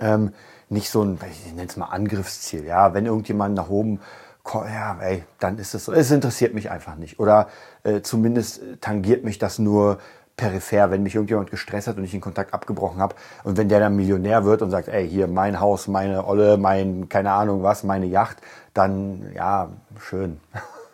ähm, 0.00 0.32
nicht 0.68 0.90
so 0.90 1.02
ein, 1.02 1.18
ich 1.30 1.52
nenne 1.52 1.68
es 1.68 1.76
mal 1.76 1.86
Angriffsziel. 1.86 2.64
Ja, 2.64 2.92
wenn 2.94 3.06
irgendjemand 3.06 3.54
nach 3.54 3.70
oben 3.70 4.00
ja, 4.54 4.98
ey, 5.00 5.24
dann 5.38 5.58
ist 5.58 5.74
es 5.74 5.84
so. 5.84 5.92
Es 5.92 6.10
interessiert 6.10 6.54
mich 6.54 6.70
einfach 6.70 6.96
nicht. 6.96 7.18
Oder 7.20 7.48
äh, 7.82 8.00
zumindest 8.00 8.62
tangiert 8.80 9.24
mich 9.24 9.38
das 9.38 9.58
nur 9.58 9.98
peripher, 10.38 10.90
wenn 10.90 11.02
mich 11.02 11.16
irgendjemand 11.16 11.50
gestresst 11.50 11.88
hat 11.88 11.98
und 11.98 12.04
ich 12.04 12.12
den 12.12 12.22
Kontakt 12.22 12.54
abgebrochen 12.54 13.00
habe 13.00 13.14
und 13.44 13.58
wenn 13.58 13.68
der 13.68 13.80
dann 13.80 13.96
Millionär 13.96 14.44
wird 14.44 14.62
und 14.62 14.70
sagt, 14.70 14.88
ey, 14.88 15.06
hier 15.06 15.26
mein 15.26 15.60
Haus, 15.60 15.88
meine 15.88 16.26
Olle, 16.26 16.56
mein, 16.56 17.10
keine 17.10 17.32
Ahnung 17.32 17.62
was, 17.62 17.84
meine 17.84 18.06
Yacht, 18.06 18.38
dann, 18.72 19.30
ja, 19.34 19.68
schön. 20.00 20.40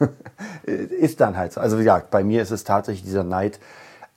ist 0.65 1.21
dann 1.21 1.37
halt 1.37 1.53
so. 1.53 1.61
Also 1.61 1.77
wie 1.77 1.85
gesagt, 1.85 2.11
bei 2.11 2.25
mir 2.25 2.43
ist 2.43 2.51
es 2.51 2.65
tatsächlich 2.65 3.05
dieser 3.05 3.23
Neid 3.23 3.61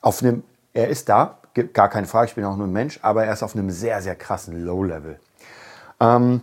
auf 0.01 0.23
einem, 0.23 0.43
er 0.73 0.87
ist 0.87 1.09
da, 1.09 1.37
gar 1.73 1.89
keine 1.89 2.07
Frage, 2.07 2.27
ich 2.27 2.35
bin 2.35 2.45
auch 2.45 2.55
nur 2.55 2.67
ein 2.67 2.73
Mensch, 2.73 2.99
aber 3.01 3.25
er 3.25 3.33
ist 3.33 3.43
auf 3.43 3.55
einem 3.55 3.69
sehr, 3.69 4.01
sehr 4.01 4.15
krassen 4.15 4.65
Low-Level. 4.65 5.19
Ähm, 5.99 6.41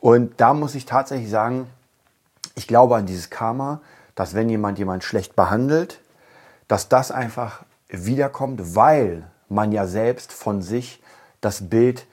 und 0.00 0.40
da 0.40 0.52
muss 0.52 0.74
ich 0.74 0.84
tatsächlich 0.84 1.30
sagen, 1.30 1.66
ich 2.54 2.68
glaube 2.68 2.96
an 2.96 3.06
dieses 3.06 3.30
Karma, 3.30 3.80
dass 4.14 4.34
wenn 4.34 4.50
jemand 4.50 4.78
jemand 4.78 5.02
schlecht 5.02 5.34
behandelt, 5.34 6.00
dass 6.68 6.88
das 6.88 7.10
einfach 7.10 7.64
wiederkommt, 7.92 8.74
weil 8.74 9.24
man 9.48 9.72
ja 9.72 9.86
selbst 9.86 10.32
von 10.32 10.62
sich 10.62 11.02
das 11.40 11.68
Bild 11.68 12.06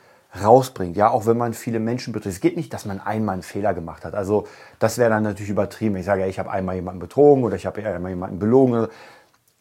rausbringt. 0.44 0.96
Ja, 0.96 1.10
auch 1.10 1.26
wenn 1.26 1.38
man 1.38 1.54
viele 1.54 1.80
Menschen 1.80 2.14
betrifft. 2.14 2.36
Es 2.36 2.42
geht 2.42 2.58
nicht, 2.58 2.74
dass 2.74 2.86
man 2.86 3.00
einmal 3.00 3.34
einen 3.34 3.44
Fehler 3.44 3.74
gemacht 3.74 4.06
hat. 4.06 4.14
Also 4.14 4.48
das 4.78 4.98
wäre 4.98 5.10
dann 5.10 5.24
natürlich 5.24 5.50
übertrieben. 5.50 5.96
Ich 5.96 6.06
sage 6.06 6.22
ja, 6.22 6.28
ich 6.28 6.40
habe 6.40 6.52
einmal 6.52 6.76
jemanden 6.76 7.00
betrogen 7.00 7.44
oder 7.44 7.56
ich 7.56 7.66
habe 7.66 7.84
einmal 7.84 8.12
jemanden 8.12 8.40
belogen. 8.40 8.88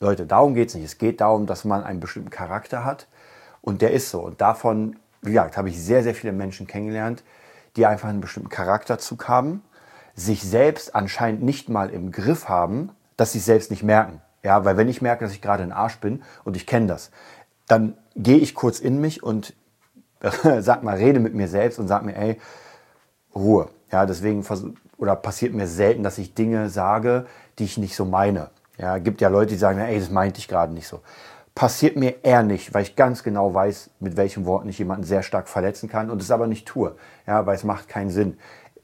Leute, 0.00 0.26
darum 0.26 0.54
geht 0.54 0.68
es 0.68 0.74
nicht. 0.74 0.84
Es 0.84 0.98
geht 0.98 1.20
darum, 1.20 1.46
dass 1.46 1.64
man 1.64 1.84
einen 1.84 2.00
bestimmten 2.00 2.30
Charakter 2.30 2.84
hat 2.84 3.06
und 3.62 3.82
der 3.82 3.92
ist 3.92 4.10
so. 4.10 4.20
Und 4.20 4.40
davon, 4.40 4.96
wie 5.22 5.32
gesagt, 5.32 5.56
habe 5.56 5.70
ich 5.70 5.82
sehr, 5.82 6.02
sehr 6.02 6.14
viele 6.14 6.32
Menschen 6.32 6.66
kennengelernt, 6.66 7.22
die 7.76 7.86
einfach 7.86 8.08
einen 8.08 8.20
bestimmten 8.20 8.48
Charakterzug 8.50 9.28
haben, 9.28 9.62
sich 10.14 10.42
selbst 10.42 10.94
anscheinend 10.94 11.42
nicht 11.42 11.68
mal 11.68 11.90
im 11.90 12.12
Griff 12.12 12.48
haben, 12.48 12.90
dass 13.16 13.32
sie 13.32 13.38
es 13.38 13.44
selbst 13.44 13.70
nicht 13.70 13.82
merken. 13.82 14.20
Ja, 14.42 14.64
weil 14.64 14.76
wenn 14.76 14.88
ich 14.88 15.02
merke, 15.02 15.24
dass 15.24 15.32
ich 15.32 15.42
gerade 15.42 15.62
ein 15.62 15.72
Arsch 15.72 15.98
bin 15.98 16.22
und 16.44 16.56
ich 16.56 16.66
kenne 16.66 16.86
das, 16.86 17.10
dann 17.66 17.96
gehe 18.16 18.38
ich 18.38 18.54
kurz 18.54 18.80
in 18.80 19.00
mich 19.00 19.22
und 19.22 19.54
sag 20.60 20.82
mal, 20.82 20.96
rede 20.96 21.20
mit 21.20 21.34
mir 21.34 21.48
selbst 21.48 21.78
und 21.78 21.88
sag 21.88 22.04
mir, 22.04 22.16
ey, 22.16 22.40
Ruhe. 23.34 23.68
Ja, 23.90 24.04
deswegen 24.04 24.44
oder 24.98 25.16
passiert 25.16 25.54
mir 25.54 25.66
selten, 25.66 26.02
dass 26.02 26.18
ich 26.18 26.34
Dinge 26.34 26.68
sage, 26.68 27.26
die 27.58 27.64
ich 27.64 27.78
nicht 27.78 27.94
so 27.94 28.04
meine. 28.04 28.50
Ja, 28.76 28.98
gibt 28.98 29.20
ja 29.20 29.28
Leute, 29.28 29.52
die 29.52 29.58
sagen, 29.58 29.78
ey, 29.78 29.98
das 29.98 30.10
meinte 30.10 30.38
ich 30.38 30.48
gerade 30.48 30.72
nicht 30.72 30.88
so. 30.88 31.00
Passiert 31.54 31.96
mir 31.96 32.24
eher 32.24 32.42
nicht, 32.42 32.74
weil 32.74 32.82
ich 32.82 32.94
ganz 32.94 33.22
genau 33.22 33.52
weiß, 33.52 33.90
mit 33.98 34.16
welchen 34.16 34.44
Worten 34.44 34.68
ich 34.68 34.78
jemanden 34.78 35.04
sehr 35.04 35.22
stark 35.22 35.48
verletzen 35.48 35.88
kann 35.88 36.10
und 36.10 36.22
es 36.22 36.30
aber 36.30 36.46
nicht 36.46 36.66
tue. 36.66 36.94
Ja, 37.26 37.46
weil 37.46 37.56
es 37.56 37.64
macht 37.64 37.88
keinen 37.88 38.10
Sinn. 38.10 38.38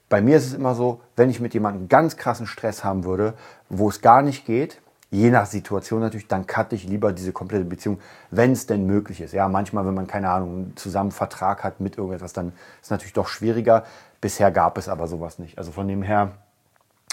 Bei 0.08 0.20
mir 0.20 0.36
ist 0.36 0.46
es 0.46 0.54
immer 0.54 0.74
so, 0.74 1.00
wenn 1.16 1.30
ich 1.30 1.40
mit 1.40 1.54
jemandem 1.54 1.88
ganz 1.88 2.16
krassen 2.16 2.46
Stress 2.46 2.82
haben 2.82 3.04
würde, 3.04 3.34
wo 3.68 3.88
es 3.88 4.00
gar 4.00 4.22
nicht 4.22 4.46
geht, 4.46 4.80
je 5.14 5.30
nach 5.30 5.46
Situation 5.46 6.00
natürlich, 6.00 6.26
dann 6.26 6.46
cutte 6.46 6.74
ich 6.74 6.84
lieber 6.84 7.12
diese 7.12 7.32
komplette 7.32 7.64
Beziehung, 7.64 8.00
wenn 8.30 8.52
es 8.52 8.66
denn 8.66 8.84
möglich 8.84 9.20
ist. 9.20 9.32
Ja, 9.32 9.48
manchmal, 9.48 9.86
wenn 9.86 9.94
man 9.94 10.08
keine 10.08 10.28
Ahnung, 10.28 10.72
zusammen 10.74 11.12
Vertrag 11.12 11.62
hat 11.62 11.80
mit 11.80 11.96
irgendetwas, 11.96 12.32
dann 12.32 12.48
ist 12.48 12.84
es 12.84 12.90
natürlich 12.90 13.12
doch 13.12 13.28
schwieriger. 13.28 13.84
Bisher 14.20 14.50
gab 14.50 14.76
es 14.76 14.88
aber 14.88 15.06
sowas 15.06 15.38
nicht. 15.38 15.56
Also 15.56 15.70
von 15.70 15.86
dem 15.86 16.02
her 16.02 16.32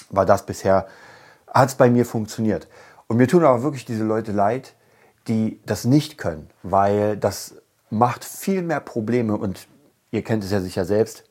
war 0.09 0.25
das 0.25 0.45
bisher, 0.45 0.87
hat 1.47 1.69
es 1.69 1.75
bei 1.75 1.89
mir 1.89 2.05
funktioniert. 2.05 2.67
Und 3.07 3.17
mir 3.17 3.27
tun 3.27 3.43
aber 3.43 3.61
wirklich 3.61 3.85
diese 3.85 4.03
Leute 4.03 4.31
leid, 4.31 4.73
die 5.27 5.59
das 5.65 5.85
nicht 5.85 6.17
können, 6.17 6.49
weil 6.63 7.17
das 7.17 7.55
macht 7.91 8.25
viel 8.25 8.63
mehr 8.63 8.79
Probleme 8.79 9.37
und 9.37 9.67
ihr 10.09 10.23
kennt 10.23 10.43
es 10.43 10.51
ja 10.51 10.59
sicher 10.59 10.85
selbst. 10.85 11.25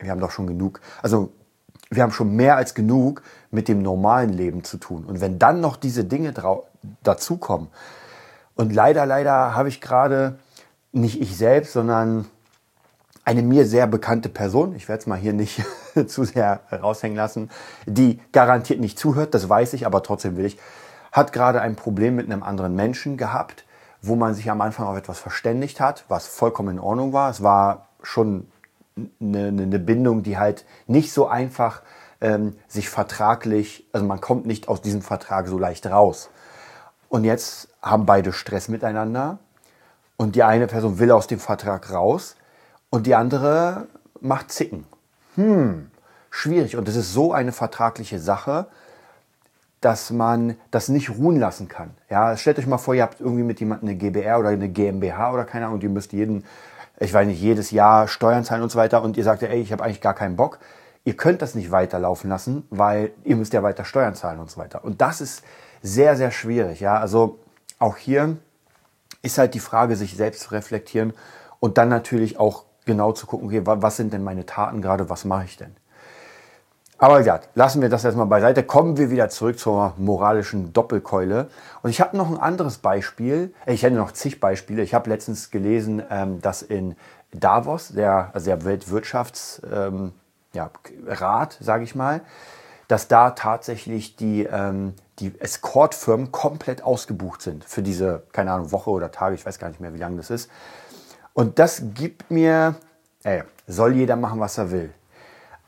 Wir 0.00 0.10
haben 0.10 0.20
doch 0.20 0.32
schon 0.32 0.48
genug, 0.48 0.80
also 1.02 1.30
wir 1.90 2.02
haben 2.02 2.12
schon 2.12 2.34
mehr 2.34 2.56
als 2.56 2.74
genug 2.74 3.22
mit 3.50 3.68
dem 3.68 3.82
normalen 3.82 4.30
Leben 4.30 4.64
zu 4.64 4.76
tun. 4.78 5.04
Und 5.04 5.20
wenn 5.20 5.38
dann 5.38 5.60
noch 5.60 5.76
diese 5.76 6.04
Dinge 6.04 6.34
dazukommen, 7.02 7.68
und 8.56 8.72
leider, 8.72 9.04
leider 9.04 9.54
habe 9.54 9.68
ich 9.68 9.80
gerade 9.80 10.38
nicht 10.92 11.20
ich 11.20 11.36
selbst, 11.36 11.74
sondern 11.74 12.26
eine 13.24 13.42
mir 13.42 13.66
sehr 13.66 13.86
bekannte 13.86 14.28
Person, 14.28 14.74
ich 14.74 14.88
werde 14.88 15.00
es 15.00 15.06
mal 15.06 15.18
hier 15.18 15.34
nicht 15.34 15.62
zu 16.06 16.24
sehr 16.24 16.60
raushängen 16.72 17.16
lassen, 17.16 17.50
die 17.86 18.20
garantiert 18.32 18.80
nicht 18.80 18.98
zuhört, 18.98 19.34
das 19.34 19.48
weiß 19.48 19.74
ich, 19.74 19.84
aber 19.84 20.02
trotzdem 20.02 20.36
will 20.36 20.46
ich, 20.46 20.58
hat 21.12 21.32
gerade 21.32 21.60
ein 21.60 21.76
Problem 21.76 22.16
mit 22.16 22.26
einem 22.26 22.42
anderen 22.42 22.74
Menschen 22.74 23.16
gehabt, 23.16 23.64
wo 24.00 24.16
man 24.16 24.34
sich 24.34 24.50
am 24.50 24.60
Anfang 24.60 24.86
auf 24.86 24.96
etwas 24.96 25.18
verständigt 25.18 25.80
hat, 25.80 26.04
was 26.08 26.26
vollkommen 26.26 26.76
in 26.76 26.78
Ordnung 26.78 27.12
war. 27.12 27.30
Es 27.30 27.42
war 27.42 27.88
schon 28.02 28.46
eine, 29.20 29.48
eine 29.48 29.78
Bindung, 29.78 30.22
die 30.22 30.38
halt 30.38 30.64
nicht 30.86 31.12
so 31.12 31.26
einfach 31.26 31.82
ähm, 32.20 32.56
sich 32.66 32.88
vertraglich, 32.88 33.86
also 33.92 34.06
man 34.06 34.20
kommt 34.20 34.46
nicht 34.46 34.68
aus 34.68 34.80
diesem 34.80 35.02
Vertrag 35.02 35.48
so 35.48 35.58
leicht 35.58 35.86
raus. 35.86 36.30
Und 37.08 37.24
jetzt 37.24 37.68
haben 37.82 38.06
beide 38.06 38.32
Stress 38.32 38.68
miteinander 38.68 39.38
und 40.16 40.34
die 40.34 40.42
eine 40.42 40.66
Person 40.66 40.98
will 40.98 41.10
aus 41.10 41.26
dem 41.26 41.38
Vertrag 41.38 41.92
raus 41.92 42.36
und 42.90 43.06
die 43.06 43.14
andere 43.14 43.86
macht 44.20 44.50
Zicken. 44.50 44.86
Hm, 45.34 45.90
schwierig. 46.30 46.76
Und 46.76 46.88
das 46.88 46.96
ist 46.96 47.12
so 47.12 47.32
eine 47.32 47.52
vertragliche 47.52 48.18
Sache, 48.18 48.66
dass 49.82 50.10
man 50.10 50.56
das 50.70 50.88
nicht 50.88 51.10
ruhen 51.10 51.38
lassen 51.38 51.68
kann. 51.68 51.90
Ja, 52.08 52.36
stellt 52.36 52.58
euch 52.58 52.66
mal 52.66 52.78
vor, 52.78 52.94
ihr 52.94 53.02
habt 53.02 53.20
irgendwie 53.20 53.44
mit 53.44 53.60
jemandem 53.60 53.90
eine 53.90 53.98
GBR 53.98 54.38
oder 54.38 54.48
eine 54.48 54.68
GmbH 54.68 55.32
oder 55.32 55.44
keine 55.44 55.66
Ahnung, 55.66 55.80
ihr 55.82 55.90
müsst 55.90 56.12
jeden 56.12 56.44
ich 56.98 57.12
weiß 57.12 57.26
nicht, 57.26 57.40
jedes 57.40 57.70
Jahr 57.70 58.08
Steuern 58.08 58.44
zahlen 58.44 58.62
und 58.62 58.70
so 58.70 58.78
weiter 58.78 59.02
und 59.02 59.16
ihr 59.16 59.24
sagt 59.24 59.42
ja, 59.42 59.48
ey, 59.48 59.60
ich 59.60 59.72
habe 59.72 59.84
eigentlich 59.84 60.00
gar 60.00 60.14
keinen 60.14 60.36
Bock. 60.36 60.58
Ihr 61.04 61.16
könnt 61.16 61.42
das 61.42 61.54
nicht 61.54 61.70
weiterlaufen 61.70 62.28
lassen, 62.28 62.66
weil 62.70 63.12
ihr 63.22 63.36
müsst 63.36 63.52
ja 63.52 63.62
weiter 63.62 63.84
Steuern 63.84 64.14
zahlen 64.14 64.40
und 64.40 64.50
so 64.50 64.60
weiter. 64.60 64.84
Und 64.84 65.00
das 65.00 65.20
ist 65.20 65.44
sehr, 65.82 66.16
sehr 66.16 66.30
schwierig. 66.30 66.80
Ja, 66.80 66.98
also 66.98 67.38
auch 67.78 67.96
hier 67.96 68.38
ist 69.22 69.38
halt 69.38 69.54
die 69.54 69.60
Frage, 69.60 69.96
sich 69.96 70.16
selbst 70.16 70.42
zu 70.42 70.50
reflektieren 70.52 71.12
und 71.60 71.78
dann 71.78 71.88
natürlich 71.88 72.38
auch 72.38 72.64
genau 72.86 73.12
zu 73.12 73.26
gucken, 73.26 73.48
okay, 73.48 73.62
was 73.64 73.96
sind 73.96 74.12
denn 74.12 74.24
meine 74.24 74.46
Taten 74.46 74.82
gerade, 74.82 75.10
was 75.10 75.24
mache 75.24 75.44
ich 75.44 75.56
denn? 75.56 75.76
Aber 76.98 77.20
ja, 77.20 77.40
lassen 77.54 77.82
wir 77.82 77.90
das 77.90 78.04
erstmal 78.04 78.26
beiseite. 78.26 78.62
Kommen 78.62 78.96
wir 78.96 79.10
wieder 79.10 79.28
zurück 79.28 79.58
zur 79.58 79.92
moralischen 79.98 80.72
Doppelkeule. 80.72 81.48
Und 81.82 81.90
ich 81.90 82.00
habe 82.00 82.16
noch 82.16 82.30
ein 82.30 82.38
anderes 82.38 82.78
Beispiel. 82.78 83.52
Ich 83.66 83.82
hätte 83.82 83.96
noch 83.96 84.12
zig 84.12 84.40
Beispiele. 84.40 84.82
Ich 84.82 84.94
habe 84.94 85.10
letztens 85.10 85.50
gelesen, 85.50 86.02
ähm, 86.10 86.40
dass 86.40 86.62
in 86.62 86.96
Davos, 87.32 87.88
der, 87.88 88.30
also 88.32 88.46
der 88.46 88.64
Weltwirtschaftsrat, 88.64 89.92
ähm, 89.92 90.12
ja, 90.54 90.70
sage 91.60 91.84
ich 91.84 91.94
mal, 91.94 92.22
dass 92.88 93.08
da 93.08 93.30
tatsächlich 93.30 94.16
die, 94.16 94.44
ähm, 94.44 94.94
die 95.18 95.38
Escort-Firmen 95.38 96.32
komplett 96.32 96.82
ausgebucht 96.82 97.42
sind 97.42 97.64
für 97.64 97.82
diese, 97.82 98.22
keine 98.32 98.52
Ahnung, 98.52 98.72
Woche 98.72 98.90
oder 98.90 99.10
Tage, 99.10 99.34
ich 99.34 99.44
weiß 99.44 99.58
gar 99.58 99.68
nicht 99.68 99.80
mehr, 99.80 99.92
wie 99.92 99.98
lange 99.98 100.16
das 100.16 100.30
ist. 100.30 100.50
Und 101.34 101.58
das 101.58 101.82
gibt 101.92 102.30
mir, 102.30 102.76
ey, 103.22 103.42
soll 103.66 103.94
jeder 103.94 104.16
machen, 104.16 104.40
was 104.40 104.56
er 104.56 104.70
will. 104.70 104.94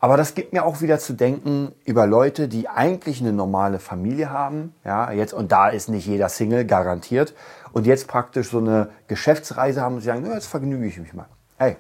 Aber 0.01 0.17
das 0.17 0.35
gibt 0.35 0.53
mir 0.53 0.65
auch 0.65 0.81
wieder 0.81 0.99
zu 1.01 1.13
denken 1.13 1.73
über 1.85 2.07
Leute, 2.07 2.47
die 2.47 2.69
eigentlich 2.69 3.21
eine 3.21 3.33
normale 3.33 3.81
Familie 3.81 4.31
haben. 4.31 4.75
Ja, 4.85 5.11
jetzt, 5.11 5.33
und 5.35 5.51
da 5.51 5.69
ist 5.69 5.89
nicht 5.89 6.07
jeder 6.07 6.29
Single 6.29 6.65
garantiert. 6.65 7.35
Und 7.73 7.87
jetzt 7.87 8.07
praktisch 8.07 8.51
so 8.51 8.59
eine 8.59 8.91
Geschäftsreise 9.09 9.81
haben 9.81 9.97
und 9.97 10.03
sagen, 10.03 10.25
jetzt 10.27 10.47
vergnüge 10.47 10.87
ich 10.87 10.99
mich 10.99 11.15
mal. 11.15 11.27
Hey, 11.57 11.77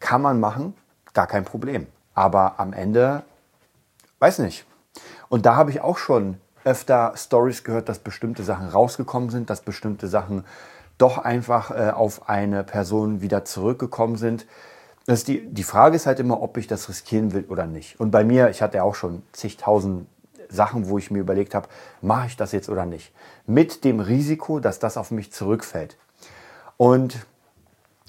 kann 0.00 0.22
man 0.22 0.40
machen, 0.40 0.74
gar 1.14 1.28
kein 1.28 1.44
Problem. 1.44 1.86
Aber 2.14 2.58
am 2.58 2.72
Ende, 2.72 3.22
weiß 4.18 4.40
nicht. 4.40 4.66
Und 5.28 5.46
da 5.46 5.54
habe 5.54 5.70
ich 5.70 5.80
auch 5.80 5.98
schon 5.98 6.38
öfter 6.64 7.12
Stories 7.16 7.62
gehört, 7.62 7.88
dass 7.88 8.00
bestimmte 8.00 8.42
Sachen 8.42 8.68
rausgekommen 8.68 9.30
sind, 9.30 9.50
dass 9.50 9.60
bestimmte 9.60 10.08
Sachen 10.08 10.44
doch 10.98 11.16
einfach 11.16 11.70
äh, 11.70 11.90
auf 11.90 12.28
eine 12.28 12.64
Person 12.64 13.22
wieder 13.22 13.44
zurückgekommen 13.44 14.16
sind 14.16 14.46
das 15.06 15.24
die, 15.24 15.46
die 15.46 15.62
Frage 15.62 15.96
ist 15.96 16.06
halt 16.06 16.20
immer, 16.20 16.42
ob 16.42 16.56
ich 16.56 16.66
das 16.66 16.88
riskieren 16.88 17.32
will 17.32 17.44
oder 17.48 17.66
nicht. 17.66 17.98
Und 17.98 18.10
bei 18.10 18.24
mir, 18.24 18.50
ich 18.50 18.62
hatte 18.62 18.78
ja 18.78 18.82
auch 18.82 18.94
schon 18.94 19.22
zigtausend 19.32 20.06
Sachen, 20.48 20.88
wo 20.88 20.98
ich 20.98 21.10
mir 21.10 21.20
überlegt 21.20 21.54
habe, 21.54 21.68
mache 22.02 22.26
ich 22.26 22.36
das 22.36 22.52
jetzt 22.52 22.68
oder 22.68 22.86
nicht. 22.86 23.12
Mit 23.46 23.84
dem 23.84 24.00
Risiko, 24.00 24.60
dass 24.60 24.78
das 24.78 24.96
auf 24.96 25.10
mich 25.10 25.32
zurückfällt. 25.32 25.96
Und 26.76 27.26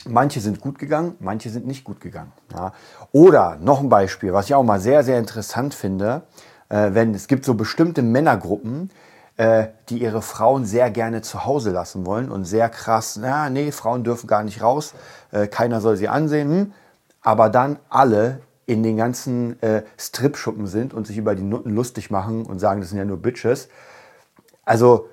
manche 0.08 0.40
sind 0.40 0.62
gut 0.62 0.80
gegangen, 0.80 1.16
manche 1.20 1.50
sind 1.50 1.68
nicht 1.68 1.84
gut 1.84 2.02
gegangen. 2.02 2.32
Ja. 2.54 2.74
Oder 3.12 3.58
noch 3.62 3.80
ein 3.80 3.90
Beispiel, 3.90 4.34
was 4.34 4.46
ich 4.46 4.56
auch 4.56 4.64
mal 4.64 4.80
sehr, 4.80 5.04
sehr 5.04 5.20
interessant 5.20 5.74
finde, 5.74 6.24
äh, 6.70 6.90
wenn 6.94 7.14
es 7.14 7.28
gibt 7.28 7.46
so 7.46 7.54
bestimmte 7.54 8.02
Männergruppen, 8.02 8.90
äh, 9.38 9.68
die 9.90 10.00
ihre 10.00 10.22
Frauen 10.22 10.66
sehr 10.66 10.90
gerne 10.92 11.22
zu 11.22 11.46
Hause 11.46 11.72
lassen 11.72 12.06
wollen 12.06 12.32
und 12.32 12.46
sehr 12.46 12.70
krass, 12.70 13.18
na, 13.22 13.50
nee, 13.50 13.72
Frauen 13.72 14.04
dürfen 14.04 14.28
gar 14.28 14.44
nicht 14.44 14.62
raus, 14.62 14.94
äh, 15.32 15.48
keiner 15.48 15.82
soll 15.82 15.98
sie 15.98 16.08
ansehen. 16.08 16.50
Hm? 16.50 16.74
Aber 17.22 17.50
dann 17.50 17.80
alle 17.90 18.42
in 18.66 18.84
den 18.84 18.98
ganzen 18.98 19.62
äh, 19.62 19.84
Strip-Schuppen 19.98 20.68
sind 20.68 20.94
und 20.94 21.08
sich 21.08 21.18
über 21.18 21.36
die 21.36 21.44
Nutten 21.44 21.74
lustig 21.76 22.10
machen 22.10 22.46
und 22.46 22.60
sagen, 22.60 22.80
das 22.80 22.90
sind 22.90 23.00
ja 23.00 23.06
nur 23.06 23.18
Bitches. 23.18 23.70
Also 24.66 25.10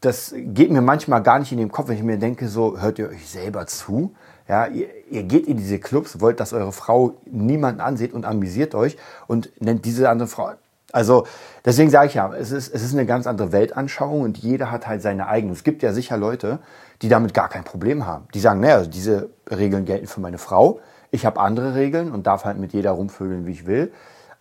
das 0.00 0.34
geht 0.36 0.70
mir 0.70 0.82
manchmal 0.82 1.22
gar 1.22 1.38
nicht 1.38 1.52
in 1.52 1.58
den 1.58 1.70
Kopf, 1.70 1.88
wenn 1.88 1.96
ich 1.96 2.02
mir 2.02 2.18
denke, 2.18 2.48
so 2.48 2.80
hört 2.80 2.98
ihr 2.98 3.08
euch 3.08 3.28
selber 3.28 3.66
zu. 3.66 4.14
Ja, 4.48 4.66
ihr, 4.66 4.88
ihr 5.10 5.22
geht 5.22 5.46
in 5.46 5.56
diese 5.56 5.78
Clubs, 5.78 6.20
wollt, 6.20 6.40
dass 6.40 6.52
eure 6.52 6.72
Frau 6.72 7.14
niemanden 7.24 7.80
ansieht 7.80 8.12
und 8.12 8.24
amüsiert 8.24 8.74
euch 8.74 8.96
und 9.28 9.50
nennt 9.60 9.84
diese 9.84 10.10
andere 10.10 10.28
Frau. 10.28 10.52
Also 10.92 11.26
deswegen 11.64 11.88
sage 11.88 12.08
ich 12.08 12.14
ja, 12.14 12.32
es 12.34 12.50
ist, 12.50 12.74
es 12.74 12.82
ist 12.82 12.92
eine 12.92 13.06
ganz 13.06 13.26
andere 13.26 13.52
Weltanschauung 13.52 14.20
und 14.20 14.38
jeder 14.38 14.70
hat 14.70 14.86
halt 14.86 15.00
seine 15.00 15.26
eigene. 15.26 15.52
Es 15.52 15.64
gibt 15.64 15.82
ja 15.82 15.92
sicher 15.92 16.16
Leute, 16.16 16.58
die 17.00 17.08
damit 17.08 17.32
gar 17.32 17.48
kein 17.48 17.64
Problem 17.64 18.04
haben. 18.04 18.26
Die 18.34 18.40
sagen, 18.40 18.60
naja, 18.60 18.76
also 18.76 18.90
diese 18.90 19.30
Regeln 19.50 19.84
gelten 19.84 20.06
für 20.06 20.20
meine 20.20 20.38
Frau, 20.38 20.80
ich 21.12 21.24
habe 21.24 21.38
andere 21.38 21.76
Regeln 21.76 22.10
und 22.10 22.26
darf 22.26 22.44
halt 22.44 22.58
mit 22.58 22.72
jeder 22.72 22.90
rumvögeln, 22.90 23.46
wie 23.46 23.52
ich 23.52 23.66
will. 23.66 23.92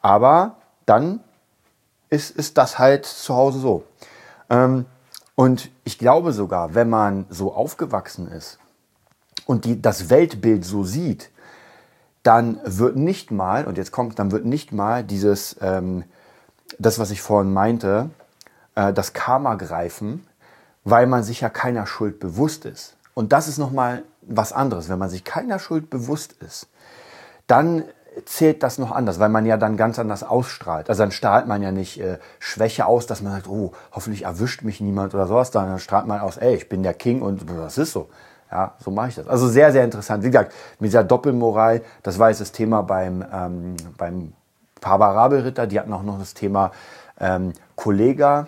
Aber 0.02 0.56
dann 0.88 1.20
ist, 2.10 2.32
ist 2.32 2.58
das 2.58 2.80
halt 2.80 3.06
zu 3.06 3.36
Hause 3.36 3.60
so. 3.60 3.84
Ähm, 4.50 4.86
und 5.36 5.70
ich 5.84 6.00
glaube 6.00 6.34
sogar, 6.34 6.74
wenn 6.74 6.90
man 6.90 7.26
so 7.30 7.54
aufgewachsen 7.54 8.28
ist 8.28 8.58
und 9.46 9.66
die, 9.66 9.82
das 9.82 10.10
Weltbild 10.10 10.66
so 10.66 10.84
sieht, 10.84 11.30
dann 12.24 12.60
wird 12.64 12.96
nicht 12.96 13.32
mal, 13.32 13.66
und 13.66 13.78
jetzt 13.78 13.92
kommt, 13.92 14.18
dann 14.20 14.32
wird 14.32 14.46
nicht 14.46 14.72
mal 14.72 15.04
dieses, 15.04 15.58
ähm, 15.62 16.04
das, 16.80 17.00
was 17.00 17.12
ich 17.12 17.22
vorhin 17.22 17.52
meinte, 17.52 18.12
äh, 18.76 18.94
das 18.94 19.14
Karma 19.14 19.56
greifen, 19.56 20.28
weil 20.84 21.08
man 21.08 21.24
sich 21.24 21.42
ja 21.42 21.50
keiner 21.50 21.86
Schuld 21.86 22.20
bewusst 22.20 22.66
ist. 22.66 22.96
Und 23.14 23.34
das 23.34 23.48
ist 23.48 23.58
nochmal 23.58 24.04
was 24.22 24.54
anderes. 24.54 24.90
Wenn 24.90 25.00
man 25.00 25.10
sich 25.10 25.24
keiner 25.24 25.60
Schuld 25.60 25.90
bewusst 25.90 26.34
ist, 26.42 26.68
dann 27.48 27.84
zählt 28.26 28.62
das 28.62 28.78
noch 28.78 28.92
anders, 28.92 29.20
weil 29.20 29.30
man 29.30 29.46
ja 29.46 29.58
dann 29.58 29.78
ganz 29.78 29.98
anders 29.98 30.24
ausstrahlt. 30.24 30.90
Also 30.90 31.04
dann 31.04 31.12
strahlt 31.12 31.48
man 31.48 31.62
ja 31.62 31.72
nicht 31.72 32.00
äh, 32.00 32.18
Schwäche 32.40 32.86
aus, 32.86 33.08
dass 33.08 33.22
man 33.22 33.34
sagt, 33.34 33.48
oh, 33.48 33.72
hoffentlich 33.92 34.24
erwischt 34.24 34.64
mich 34.64 34.82
niemand 34.82 35.14
oder 35.14 35.28
sowas. 35.28 35.52
Dann 35.52 35.80
strahlt 35.80 36.08
man 36.08 36.20
aus, 36.20 36.38
ey, 36.38 36.56
ich 36.56 36.70
bin 36.70 36.84
der 36.84 36.94
King 36.94 37.22
und 37.22 37.50
das 37.50 37.78
ist 37.78 37.94
so. 37.94 38.10
Ja, 38.52 38.76
so 38.80 38.92
mache 38.92 39.10
ich 39.10 39.16
das. 39.16 39.28
Also 39.28 39.48
sehr, 39.48 39.72
sehr 39.72 39.86
interessant. 39.86 40.24
Wie 40.24 40.28
gesagt, 40.28 40.54
mit 40.80 40.90
dieser 40.90 41.06
Doppelmoral, 41.06 41.82
das 42.04 42.20
war 42.20 42.30
jetzt 42.30 42.42
das 42.42 42.52
Thema 42.52 42.84
beim, 42.84 43.26
ähm, 43.34 43.76
beim 43.98 44.34
Parabelritter. 44.82 45.68
Die 45.68 45.80
hatten 45.80 45.94
auch 45.94 46.04
noch 46.04 46.20
das 46.20 46.34
Thema 46.34 46.72
ähm, 47.18 47.54
Kollega, 47.76 48.48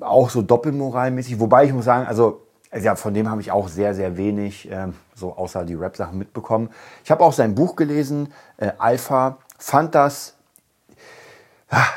auch 0.00 0.28
so 0.28 0.42
doppelmoralmäßig. 0.42 1.40
Wobei 1.40 1.64
ich 1.64 1.72
muss 1.72 1.86
sagen, 1.86 2.06
also 2.06 2.42
also 2.70 2.86
ja, 2.86 2.94
von 2.94 3.14
dem 3.14 3.28
habe 3.28 3.40
ich 3.40 3.50
auch 3.50 3.68
sehr, 3.68 3.94
sehr 3.94 4.16
wenig, 4.16 4.70
äh, 4.70 4.88
so 5.14 5.36
außer 5.36 5.64
die 5.64 5.74
Rap-Sachen 5.74 6.18
mitbekommen. 6.18 6.70
Ich 7.04 7.10
habe 7.10 7.24
auch 7.24 7.32
sein 7.32 7.54
Buch 7.54 7.76
gelesen, 7.76 8.32
äh, 8.58 8.72
Alpha, 8.78 9.38
fand 9.58 9.94
das 9.94 10.34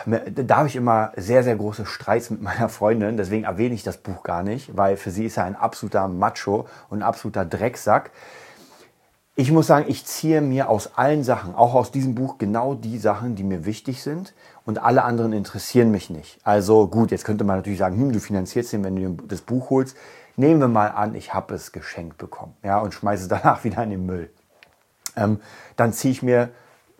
da 0.05 0.57
habe 0.57 0.67
ich 0.67 0.75
immer 0.75 1.11
sehr, 1.15 1.43
sehr 1.43 1.55
große 1.55 1.85
Streits 1.85 2.29
mit 2.29 2.41
meiner 2.43 2.69
Freundin. 2.69 3.17
Deswegen 3.17 3.45
erwähne 3.45 3.75
ich 3.75 3.83
das 3.83 3.97
Buch 3.97 4.23
gar 4.23 4.43
nicht, 4.43 4.77
weil 4.77 4.97
für 4.97 5.11
sie 5.11 5.25
ist 5.25 5.37
er 5.37 5.45
ein 5.45 5.55
absoluter 5.55 6.07
Macho 6.07 6.67
und 6.89 6.99
ein 6.99 7.03
absoluter 7.03 7.45
Drecksack. 7.45 8.11
Ich 9.35 9.51
muss 9.51 9.65
sagen, 9.65 9.85
ich 9.87 10.05
ziehe 10.05 10.41
mir 10.41 10.69
aus 10.69 10.95
allen 10.95 11.23
Sachen, 11.23 11.55
auch 11.55 11.73
aus 11.73 11.89
diesem 11.89 12.13
Buch, 12.13 12.37
genau 12.37 12.75
die 12.75 12.99
Sachen, 12.99 13.35
die 13.35 13.43
mir 13.43 13.65
wichtig 13.65 14.03
sind 14.03 14.35
und 14.63 14.77
alle 14.77 15.03
anderen 15.03 15.33
interessieren 15.33 15.89
mich 15.89 16.11
nicht. 16.11 16.37
Also 16.43 16.87
gut, 16.87 17.09
jetzt 17.09 17.25
könnte 17.25 17.43
man 17.43 17.55
natürlich 17.55 17.79
sagen, 17.79 17.97
hm, 17.97 18.11
du 18.11 18.19
finanzierst 18.19 18.73
ihn, 18.73 18.83
wenn 18.83 18.95
du 18.95 19.23
das 19.27 19.41
Buch 19.41 19.71
holst. 19.71 19.97
Nehmen 20.35 20.59
wir 20.59 20.67
mal 20.67 20.87
an, 20.87 21.15
ich 21.15 21.33
habe 21.33 21.53
es 21.53 21.71
geschenkt 21.71 22.17
bekommen 22.17 22.55
ja, 22.63 22.79
und 22.79 22.93
schmeiße 22.93 23.23
es 23.23 23.29
danach 23.41 23.63
wieder 23.63 23.83
in 23.83 23.91
den 23.91 24.05
Müll. 24.05 24.29
Ähm, 25.15 25.39
dann 25.75 25.93
ziehe 25.93 26.11
ich 26.11 26.23
mir 26.23 26.49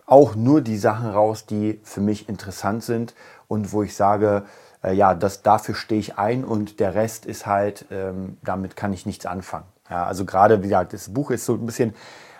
auch 0.06 0.34
nur 0.34 0.60
die 0.60 0.76
Sachen 0.76 1.10
raus, 1.10 1.46
die 1.46 1.80
für 1.82 2.00
mich 2.00 2.28
interessant 2.28 2.84
sind 2.84 3.14
und 3.48 3.72
wo 3.72 3.82
ich 3.82 3.96
sage, 3.96 4.44
äh, 4.82 4.92
ja, 4.92 5.14
das, 5.14 5.42
dafür 5.42 5.74
stehe 5.74 6.00
ich 6.00 6.18
ein 6.18 6.44
und 6.44 6.78
der 6.78 6.94
Rest 6.94 7.26
ist 7.26 7.46
halt, 7.46 7.86
ähm, 7.90 8.36
damit 8.42 8.76
kann 8.76 8.92
ich 8.92 9.06
nichts 9.06 9.26
anfangen. 9.26 9.66
Ja, 9.90 10.06
also 10.06 10.24
gerade, 10.24 10.62
wie 10.62 10.68
gesagt, 10.68 10.92
das 10.92 11.12
Buch 11.12 11.30
ist 11.30 11.44
so 11.44 11.54
ein 11.54 11.66
bisschen, 11.66 11.94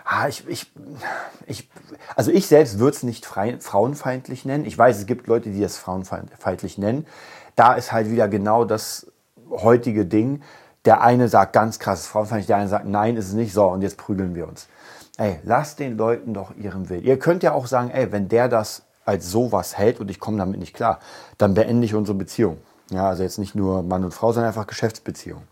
ah, 0.05 0.27
ich, 0.27 0.47
ich, 0.47 0.71
ich, 1.47 1.69
also 2.15 2.31
ich 2.31 2.47
selbst 2.47 2.79
würde 2.79 2.95
es 2.97 3.03
nicht 3.03 3.25
frei, 3.25 3.57
frauenfeindlich 3.59 4.45
nennen. 4.45 4.65
Ich 4.65 4.77
weiß, 4.77 4.97
es 4.97 5.05
gibt 5.05 5.27
Leute, 5.27 5.49
die 5.49 5.61
das 5.61 5.77
frauenfeindlich 5.77 6.77
nennen. 6.77 7.05
Da 7.55 7.73
ist 7.73 7.91
halt 7.91 8.09
wieder 8.09 8.27
genau 8.27 8.65
das 8.65 9.11
heutige 9.49 10.05
Ding. 10.05 10.41
Der 10.85 11.01
eine 11.01 11.27
sagt 11.27 11.53
ganz 11.53 11.79
krass, 11.79 12.05
frauenfeindlich, 12.07 12.47
der 12.47 12.57
eine 12.57 12.67
sagt, 12.67 12.85
nein, 12.85 13.17
ist 13.17 13.27
es 13.27 13.33
nicht 13.33 13.53
so 13.53 13.65
und 13.65 13.81
jetzt 13.81 13.97
prügeln 13.97 14.35
wir 14.35 14.47
uns. 14.47 14.67
Ey, 15.17 15.39
lasst 15.43 15.79
den 15.79 15.97
Leuten 15.97 16.33
doch 16.33 16.55
ihren 16.55 16.89
Willen. 16.89 17.03
Ihr 17.03 17.17
könnt 17.17 17.41
ja 17.41 17.53
auch 17.53 17.67
sagen, 17.67 17.89
ey, 17.89 18.11
wenn 18.11 18.27
der 18.27 18.49
das 18.49 18.83
als 19.05 19.31
sowas 19.31 19.77
hält 19.77 19.99
und 19.99 20.09
ich 20.11 20.19
komme 20.19 20.37
damit 20.37 20.59
nicht 20.59 20.73
klar, 20.73 20.99
dann 21.37 21.53
beende 21.53 21.85
ich 21.85 21.95
unsere 21.95 22.17
Beziehung. 22.17 22.57
Ja, 22.91 23.07
also 23.07 23.23
jetzt 23.23 23.39
nicht 23.39 23.55
nur 23.55 23.81
Mann 23.83 24.03
und 24.03 24.13
Frau, 24.13 24.31
sondern 24.31 24.49
einfach 24.49 24.67
Geschäftsbeziehung. 24.67 25.43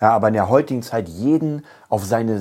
Ja, 0.00 0.10
aber 0.10 0.28
in 0.28 0.34
der 0.34 0.48
heutigen 0.48 0.82
Zeit 0.82 1.08
jeden 1.08 1.64
auf 1.88 2.04
seine 2.04 2.38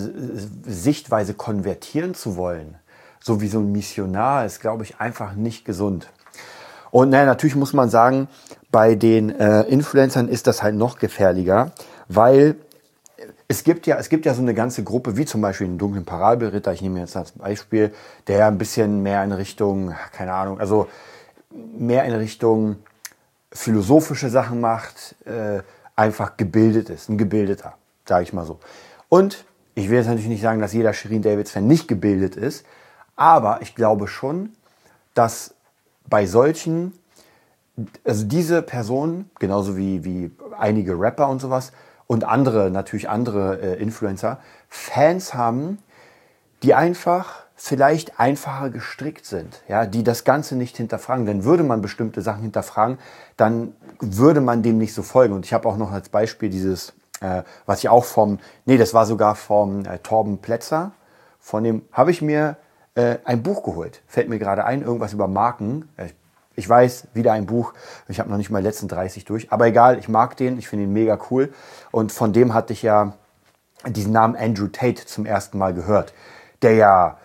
Sichtweise 0.66 1.34
konvertieren 1.34 2.14
zu 2.14 2.36
wollen, 2.36 2.76
so 3.22 3.40
wie 3.40 3.48
so 3.48 3.60
ein 3.60 3.72
Missionar, 3.72 4.46
ist, 4.46 4.60
glaube 4.60 4.84
ich, 4.84 5.00
einfach 5.00 5.34
nicht 5.34 5.64
gesund. 5.64 6.10
Und 6.92 7.10
naja, 7.10 7.26
natürlich 7.26 7.56
muss 7.56 7.74
man 7.74 7.90
sagen, 7.90 8.28
bei 8.72 8.96
den 8.96 9.30
äh, 9.30 9.62
Influencern 9.64 10.28
ist 10.28 10.48
das 10.48 10.62
halt 10.62 10.76
noch 10.76 11.00
gefährlicher, 11.00 11.72
weil 12.08 12.56
es 13.48 13.64
gibt 13.64 13.88
ja, 13.88 13.98
es 13.98 14.10
gibt 14.10 14.26
ja 14.26 14.34
so 14.34 14.42
eine 14.42 14.54
ganze 14.54 14.84
Gruppe, 14.84 15.18
wie 15.18 15.26
zum 15.26 15.42
Beispiel 15.42 15.68
den 15.68 15.78
dunklen 15.78 16.06
Parabelritter, 16.06 16.74
ich 16.74 16.82
nehme 16.82 17.00
jetzt 17.00 17.16
als 17.16 17.32
Beispiel, 17.32 17.94
der 18.28 18.48
ein 18.48 18.58
bisschen 18.58 19.04
mehr 19.04 19.24
in 19.24 19.32
Richtung, 19.32 19.94
keine 20.12 20.34
Ahnung, 20.34 20.60
also 20.60 20.88
mehr 21.52 22.04
in 22.06 22.14
Richtung 22.14 22.78
philosophische 23.52 24.30
Sachen 24.30 24.60
macht, 24.60 25.16
äh, 25.26 25.62
einfach 25.96 26.38
gebildet 26.38 26.90
ist, 26.90 27.10
ein 27.10 27.18
Gebildeter, 27.18 27.76
sage 28.06 28.24
ich 28.24 28.34
mal 28.34 28.46
so. 28.46 28.60
Und 29.10 29.46
ich 29.76 29.90
will 29.90 29.98
jetzt 29.98 30.08
natürlich 30.08 30.30
nicht 30.30 30.42
sagen, 30.42 30.60
dass 30.60 30.74
jeder 30.74 30.94
Shirin 30.94 31.22
Davids-Fan 31.22 31.66
nicht 31.66 31.88
gebildet 31.88 32.36
ist, 32.36 32.66
aber 33.16 33.62
ich 33.62 33.76
glaube 33.76 34.08
schon, 34.08 34.54
dass 35.14 35.54
bei 36.10 36.26
solchen, 36.26 36.98
also 38.04 38.26
diese 38.26 38.62
Personen, 38.62 39.30
genauso 39.40 39.78
wie, 39.78 40.04
wie 40.04 40.32
einige 40.58 41.00
Rapper 41.00 41.30
und 41.30 41.40
sowas, 41.40 41.72
und 42.14 42.24
andere, 42.24 42.70
natürlich 42.70 43.10
andere 43.10 43.60
äh, 43.60 43.82
Influencer, 43.82 44.40
Fans 44.70 45.34
haben, 45.34 45.80
die 46.62 46.74
einfach 46.74 47.44
vielleicht 47.56 48.20
einfacher 48.20 48.70
gestrickt 48.70 49.26
sind, 49.26 49.62
ja, 49.68 49.86
die 49.86 50.04
das 50.04 50.24
Ganze 50.24 50.56
nicht 50.56 50.78
hinterfragen. 50.78 51.26
Denn 51.26 51.44
würde 51.44 51.64
man 51.64 51.82
bestimmte 51.82 52.22
Sachen 52.22 52.42
hinterfragen, 52.42 52.98
dann 53.38 53.74
würde 54.00 54.42
man 54.42 54.64
dem 54.64 54.78
nicht 54.78 54.94
so 54.94 55.02
folgen. 55.02 55.34
Und 55.34 55.46
ich 55.46 55.54
habe 55.54 55.68
auch 55.68 55.78
noch 55.78 55.92
als 55.92 56.10
Beispiel 56.10 56.50
dieses, 56.50 56.94
äh, 57.22 57.44
was 57.66 57.80
ich 57.80 57.90
auch 57.90 58.06
vom, 58.06 58.40
nee, 58.66 58.78
das 58.78 58.94
war 58.94 59.06
sogar 59.06 59.36
vom 59.36 59.86
äh, 59.86 60.00
Torben 60.00 60.40
Plätzer, 60.40 60.92
von 61.40 61.64
dem 61.64 61.82
habe 61.92 62.12
ich 62.12 62.22
mir 62.22 62.58
äh, 62.96 63.18
ein 63.26 63.44
Buch 63.44 63.64
geholt. 63.64 64.02
Fällt 64.08 64.30
mir 64.30 64.40
gerade 64.40 64.66
ein, 64.66 64.82
irgendwas 64.82 65.14
über 65.14 65.28
Marken. 65.28 65.90
Äh, 65.98 66.10
ich 66.56 66.68
weiß, 66.68 67.08
wieder 67.14 67.34
ein 67.34 67.46
Buch. 67.46 67.74
Ich 68.08 68.20
habe 68.20 68.30
noch 68.30 68.38
nicht 68.38 68.50
mal 68.50 68.62
die 68.62 68.68
letzten 68.68 68.88
30 68.88 69.26
durch. 69.26 69.52
Aber 69.52 69.68
egal, 69.68 69.98
ich 69.98 70.08
mag 70.08 70.38
den, 70.38 70.60
ich 70.60 70.68
finde 70.68 70.86
ihn 70.86 70.94
mega 70.94 71.18
cool. 71.32 71.54
Und 71.92 72.12
von 72.12 72.34
dem 72.34 72.54
hatte 72.54 72.74
ich 72.74 72.84
ja 72.84 73.14
diesen 73.88 74.12
Namen 74.12 74.36
Andrew 74.36 74.68
Tate 74.68 75.06
zum 75.06 75.26
ersten 75.26 75.58
Mal 75.58 75.74
gehört. 75.74 76.14
Der 76.62 76.74
ja, 76.74 77.18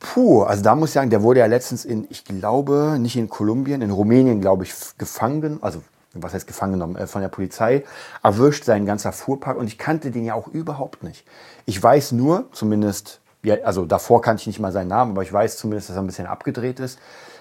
puh, 0.00 0.42
also 0.42 0.62
da 0.62 0.74
muss 0.74 0.90
ich 0.90 0.94
sagen, 0.94 1.10
der 1.10 1.22
wurde 1.22 1.40
ja 1.40 1.46
letztens 1.46 1.84
in, 1.84 2.06
ich 2.10 2.24
glaube, 2.24 2.96
nicht 2.98 3.16
in 3.16 3.28
Kolumbien, 3.28 3.80
in 3.80 3.90
Rumänien, 3.90 4.40
glaube 4.40 4.64
ich, 4.64 4.74
gefangen, 4.98 5.58
also 5.62 5.82
was 6.12 6.34
heißt 6.34 6.46
gefangen 6.46 6.74
genommen, 6.74 6.96
äh, 6.96 7.06
von 7.06 7.22
der 7.22 7.28
Polizei, 7.28 7.84
erwischt, 8.22 8.64
sein 8.64 8.86
ganzer 8.86 9.12
Fuhrpark. 9.12 9.56
Und 9.56 9.66
ich 9.66 9.78
kannte 9.78 10.10
den 10.10 10.24
ja 10.24 10.34
auch 10.34 10.48
überhaupt 10.48 11.02
nicht. 11.02 11.24
Ich 11.64 11.80
weiß 11.82 12.12
nur, 12.12 12.48
zumindest, 12.52 13.20
ja, 13.42 13.56
also 13.64 13.84
davor 13.84 14.20
kannte 14.20 14.42
ich 14.42 14.46
nicht 14.46 14.60
mal 14.60 14.72
seinen 14.72 14.88
Namen, 14.88 15.12
aber 15.12 15.22
ich 15.22 15.32
weiß 15.32 15.56
zumindest, 15.56 15.88
dass 15.88 15.96
er 15.96 16.02
ein 16.02 16.06
bisschen 16.06 16.26
abgedreht 16.26 16.80
ist 16.80 16.98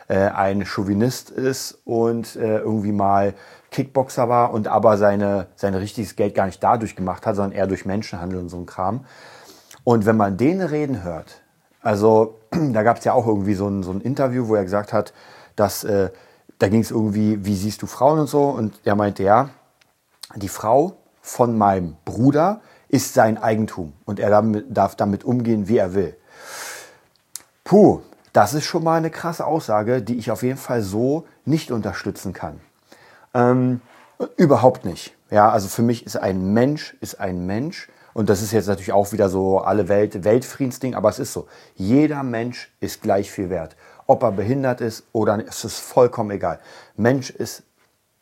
äh, 0.07 0.17
ein 0.17 0.65
Chauvinist 0.65 1.29
ist 1.29 1.79
und 1.85 2.35
äh, 2.35 2.59
irgendwie 2.59 2.91
mal 2.91 3.33
Kickboxer 3.71 4.29
war 4.29 4.53
und 4.53 4.67
aber 4.67 4.97
seine, 4.97 5.47
sein 5.55 5.73
richtiges 5.73 6.15
Geld 6.15 6.35
gar 6.35 6.45
nicht 6.45 6.63
dadurch 6.63 6.95
gemacht 6.95 7.25
hat, 7.25 7.35
sondern 7.35 7.53
eher 7.53 7.67
durch 7.67 7.85
Menschenhandel 7.85 8.39
und 8.39 8.49
so 8.49 8.57
ein 8.57 8.65
Kram. 8.65 9.05
Und 9.83 10.05
wenn 10.05 10.15
man 10.17 10.37
den 10.37 10.61
reden 10.61 11.03
hört, 11.03 11.41
also 11.81 12.39
da 12.51 12.83
gab 12.83 12.97
es 12.97 13.03
ja 13.03 13.13
auch 13.13 13.27
irgendwie 13.27 13.55
so 13.55 13.67
ein, 13.67 13.83
so 13.83 13.91
ein 13.91 14.01
Interview, 14.01 14.47
wo 14.47 14.55
er 14.55 14.63
gesagt 14.63 14.93
hat, 14.93 15.13
dass 15.55 15.83
äh, 15.83 16.09
da 16.59 16.69
ging 16.69 16.81
es 16.81 16.91
irgendwie, 16.91 17.45
wie 17.45 17.55
siehst 17.55 17.81
du 17.81 17.87
Frauen 17.87 18.19
und 18.19 18.27
so? 18.27 18.43
Und 18.43 18.79
er 18.85 18.95
meinte, 18.95 19.23
ja, 19.23 19.49
die 20.35 20.47
Frau 20.47 20.93
von 21.21 21.57
meinem 21.57 21.95
Bruder 22.05 22.61
ist 22.87 23.13
sein 23.13 23.37
Eigentum 23.37 23.93
und 24.05 24.19
er 24.19 24.29
damit, 24.29 24.65
darf 24.69 24.95
damit 24.95 25.23
umgehen, 25.23 25.67
wie 25.67 25.77
er 25.77 25.93
will. 25.93 26.15
Puh, 27.63 28.01
das 28.33 28.53
ist 28.53 28.65
schon 28.65 28.83
mal 28.83 28.97
eine 28.97 29.11
krasse 29.11 29.45
Aussage, 29.45 30.01
die 30.01 30.17
ich 30.17 30.31
auf 30.31 30.43
jeden 30.43 30.57
Fall 30.57 30.81
so 30.81 31.25
nicht 31.45 31.71
unterstützen 31.71 32.33
kann. 32.33 32.59
Ähm, 33.33 33.81
überhaupt 34.37 34.85
nicht. 34.85 35.15
Ja, 35.29 35.49
also 35.49 35.67
für 35.67 35.83
mich 35.83 36.05
ist 36.05 36.17
ein 36.17 36.53
Mensch, 36.53 36.95
ist 36.99 37.19
ein 37.19 37.45
Mensch. 37.45 37.89
Und 38.13 38.29
das 38.29 38.41
ist 38.41 38.51
jetzt 38.51 38.67
natürlich 38.67 38.93
auch 38.93 39.11
wieder 39.11 39.29
so 39.29 39.59
alle 39.59 39.87
Welt, 39.87 40.23
Weltfriedensding, 40.23 40.93
aber 40.93 41.09
es 41.09 41.19
ist 41.19 41.33
so. 41.33 41.47
Jeder 41.75 42.21
Mensch 42.21 42.71
ist 42.79 43.01
gleich 43.01 43.31
viel 43.31 43.49
wert. 43.49 43.75
Ob 44.05 44.21
er 44.23 44.31
behindert 44.31 44.81
ist 44.81 45.05
oder 45.13 45.37
nicht, 45.37 45.49
es 45.49 45.63
ist 45.63 45.79
vollkommen 45.79 46.31
egal. 46.31 46.59
Mensch 46.95 47.29
ist 47.29 47.63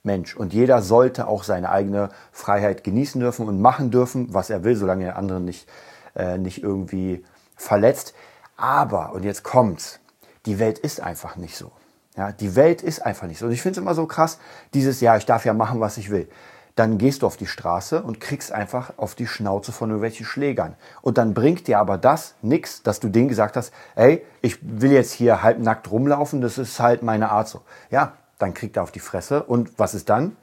Mensch. 0.03 0.35
Und 0.35 0.53
jeder 0.53 0.81
sollte 0.81 1.27
auch 1.27 1.43
seine 1.43 1.69
eigene 1.69 2.09
Freiheit 2.31 2.83
genießen 2.83 3.19
dürfen 3.19 3.47
und 3.47 3.61
machen 3.61 3.91
dürfen, 3.91 4.33
was 4.33 4.49
er 4.49 4.63
will, 4.63 4.75
solange 4.75 5.05
er 5.05 5.17
anderen 5.17 5.45
nicht, 5.45 5.67
äh, 6.15 6.37
nicht 6.37 6.63
irgendwie 6.63 7.23
verletzt. 7.55 8.13
Aber, 8.57 9.13
und 9.13 9.23
jetzt 9.23 9.43
kommt's, 9.43 9.99
die 10.45 10.59
Welt 10.59 10.79
ist 10.79 11.01
einfach 11.01 11.35
nicht 11.35 11.57
so. 11.57 11.71
Ja, 12.17 12.31
die 12.31 12.55
Welt 12.55 12.81
ist 12.81 13.05
einfach 13.05 13.27
nicht 13.27 13.39
so. 13.39 13.45
Und 13.45 13.51
ich 13.51 13.61
finde 13.61 13.79
es 13.79 13.81
immer 13.81 13.95
so 13.95 14.05
krass, 14.05 14.39
dieses, 14.73 14.99
ja, 15.01 15.15
ich 15.15 15.25
darf 15.25 15.45
ja 15.45 15.53
machen, 15.53 15.79
was 15.79 15.97
ich 15.97 16.09
will. 16.09 16.27
Dann 16.75 16.97
gehst 16.97 17.21
du 17.21 17.27
auf 17.27 17.37
die 17.37 17.47
Straße 17.47 18.01
und 18.01 18.19
kriegst 18.19 18.51
einfach 18.51 18.93
auf 18.97 19.15
die 19.15 19.27
Schnauze 19.27 19.71
von 19.71 19.89
irgendwelchen 19.89 20.25
Schlägern. 20.25 20.75
Und 21.01 21.17
dann 21.17 21.33
bringt 21.33 21.67
dir 21.67 21.79
aber 21.79 21.97
das 21.97 22.35
nichts, 22.41 22.81
dass 22.81 22.99
du 22.99 23.09
denen 23.09 23.27
gesagt 23.27 23.57
hast, 23.57 23.73
ey, 23.95 24.25
ich 24.41 24.57
will 24.61 24.91
jetzt 24.91 25.11
hier 25.11 25.43
halbnackt 25.43 25.91
rumlaufen, 25.91 26.41
das 26.41 26.57
ist 26.57 26.79
halt 26.79 27.03
meine 27.03 27.29
Art 27.29 27.47
so. 27.47 27.61
Ja, 27.89 28.13
dann 28.39 28.53
kriegt 28.53 28.77
er 28.77 28.83
auf 28.83 28.91
die 28.91 28.99
Fresse. 28.99 29.43
Und 29.43 29.77
was 29.77 29.93
ist 29.93 30.09
dann? 30.09 30.35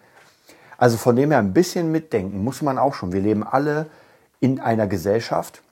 Also 0.77 0.97
von 0.97 1.17
dem 1.17 1.31
her 1.31 1.41
ein 1.41 1.53
bisschen 1.53 1.91
mitdenken 1.91 2.45
muss 2.45 2.63
man 2.63 2.79
auch 2.79 2.95
schon. 2.95 3.13
Wir 3.13 3.21
leben 3.21 3.45
alle 3.45 3.87
in 4.41 4.61
einer 4.61 4.87
Gesellschaft 4.87 5.63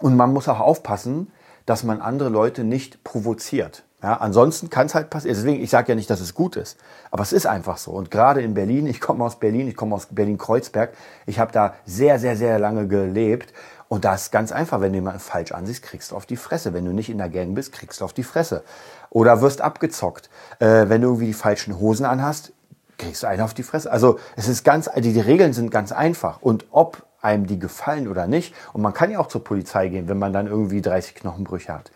und 0.00 0.16
man 0.16 0.32
muss 0.32 0.48
auch 0.48 0.60
aufpassen, 0.60 1.30
dass 1.66 1.84
man 1.84 2.00
andere 2.00 2.28
Leute 2.28 2.64
nicht 2.64 3.04
provoziert. 3.04 3.84
Ja, 4.02 4.14
ansonsten 4.14 4.68
kann 4.68 4.86
es 4.86 4.96
halt 4.96 5.10
passieren. 5.10 5.36
Deswegen, 5.36 5.62
ich 5.62 5.70
sage 5.70 5.90
ja 5.90 5.94
nicht, 5.94 6.10
dass 6.10 6.20
es 6.20 6.34
gut 6.34 6.56
ist, 6.56 6.76
aber 7.12 7.22
es 7.22 7.32
ist 7.32 7.46
einfach 7.46 7.78
so. 7.78 7.92
Und 7.92 8.10
gerade 8.10 8.42
in 8.42 8.52
Berlin, 8.52 8.88
ich 8.88 9.00
komme 9.00 9.24
aus 9.24 9.38
Berlin, 9.38 9.68
ich 9.68 9.76
komme 9.76 9.94
aus 9.94 10.06
Berlin-Kreuzberg, 10.10 10.92
ich 11.26 11.38
habe 11.38 11.52
da 11.52 11.74
sehr, 11.86 12.18
sehr, 12.18 12.36
sehr 12.36 12.58
lange 12.58 12.88
gelebt. 12.88 13.52
Und 13.88 14.04
da 14.04 14.14
ist 14.14 14.32
ganz 14.32 14.50
einfach, 14.50 14.80
wenn 14.80 14.92
du 14.92 14.96
jemanden 14.96 15.20
falsch 15.20 15.52
ansiehst, 15.52 15.82
kriegst 15.82 16.10
du 16.10 16.16
auf 16.16 16.26
die 16.26 16.36
Fresse. 16.36 16.72
Wenn 16.72 16.84
du 16.84 16.92
nicht 16.92 17.10
in 17.10 17.18
der 17.18 17.28
Gang 17.28 17.54
bist, 17.54 17.72
kriegst 17.72 18.00
du 18.00 18.04
auf 18.04 18.12
die 18.12 18.22
Fresse. 18.22 18.64
Oder 19.10 19.40
wirst 19.40 19.60
abgezockt. 19.60 20.30
Äh, 20.58 20.88
wenn 20.88 21.02
du 21.02 21.08
irgendwie 21.08 21.26
die 21.26 21.34
falschen 21.34 21.78
Hosen 21.78 22.06
anhast, 22.06 22.52
kriegst 22.98 23.22
du 23.22 23.26
einen 23.26 23.42
auf 23.42 23.54
die 23.54 23.62
Fresse. 23.62 23.92
Also 23.92 24.18
es 24.34 24.48
ist 24.48 24.64
ganz, 24.64 24.90
die, 24.96 25.12
die 25.12 25.20
Regeln 25.20 25.52
sind 25.52 25.70
ganz 25.70 25.92
einfach. 25.92 26.40
Und 26.40 26.64
ob 26.70 27.04
einem 27.22 27.46
die 27.46 27.58
gefallen 27.58 28.08
oder 28.08 28.26
nicht. 28.26 28.54
Und 28.72 28.82
man 28.82 28.92
kann 28.92 29.10
ja 29.10 29.18
auch 29.18 29.28
zur 29.28 29.42
Polizei 29.42 29.88
gehen, 29.88 30.08
wenn 30.08 30.18
man 30.18 30.32
dann 30.32 30.46
irgendwie 30.46 30.82
30 30.82 31.14
Knochenbrüche 31.14 31.72
hat. 31.72 31.92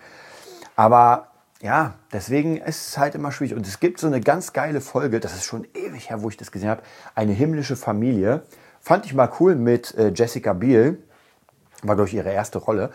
Aber 0.77 1.29
ja, 1.61 1.95
deswegen 2.13 2.59
ist 2.59 2.89
es 2.89 2.99
halt 2.99 3.15
immer 3.15 3.33
schwierig. 3.33 3.57
Und 3.57 3.67
es 3.67 3.81
gibt 3.81 3.99
so 3.99 4.07
eine 4.07 4.21
ganz 4.21 4.53
geile 4.53 4.81
Folge, 4.81 5.21
das 5.21 5.35
ist 5.35 5.45
schon 5.45 5.67
ewig 5.75 6.11
her, 6.11 6.23
wo 6.23 6.29
ich 6.29 6.37
das 6.37 6.53
gesehen 6.53 6.69
habe, 6.69 6.83
eine 7.15 7.33
himmlische 7.33 7.77
Familie. 7.77 8.43
Fand 8.81 9.07
ich 9.07 9.15
mal 9.15 9.31
cool 9.41 9.57
mit 9.57 9.95
äh, 9.97 10.13
Jessica 10.15 10.53
Biel, 10.53 11.03
war 11.83 11.97
durch 11.97 12.15
ihre 12.15 12.31
erste 12.31 12.59
Rolle. 12.59 12.91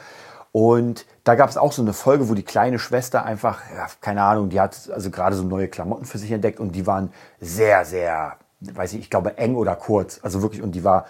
Und 0.52 1.06
da 1.24 1.36
gab 1.36 1.50
es 1.50 1.58
auch 1.58 1.72
so 1.72 1.82
eine 1.82 1.94
Folge, 1.94 2.30
wo 2.30 2.34
die 2.34 2.44
kleine 2.44 2.78
Schwester 2.78 3.24
einfach, 3.24 3.62
ja, 3.76 3.88
keine 4.02 4.24
Ahnung, 4.24 4.50
die 4.50 4.60
hat 4.60 4.90
also 4.94 5.10
gerade 5.10 5.36
so 5.36 5.44
neue 5.44 5.70
Klamotten 5.70 6.06
für 6.06 6.18
sich 6.18 6.32
entdeckt 6.32 6.60
und 6.60 6.74
die 6.74 6.86
waren 6.86 7.12
sehr, 7.40 7.86
sehr, 7.86 8.36
weiß 8.60 8.94
ich, 8.94 9.00
ich 9.00 9.10
glaube 9.10 9.38
eng 9.38 9.56
oder 9.56 9.76
kurz. 9.76 10.20
Also 10.24 10.42
wirklich, 10.42 10.62
und 10.62 10.74
die 10.74 10.84
war 10.84 11.06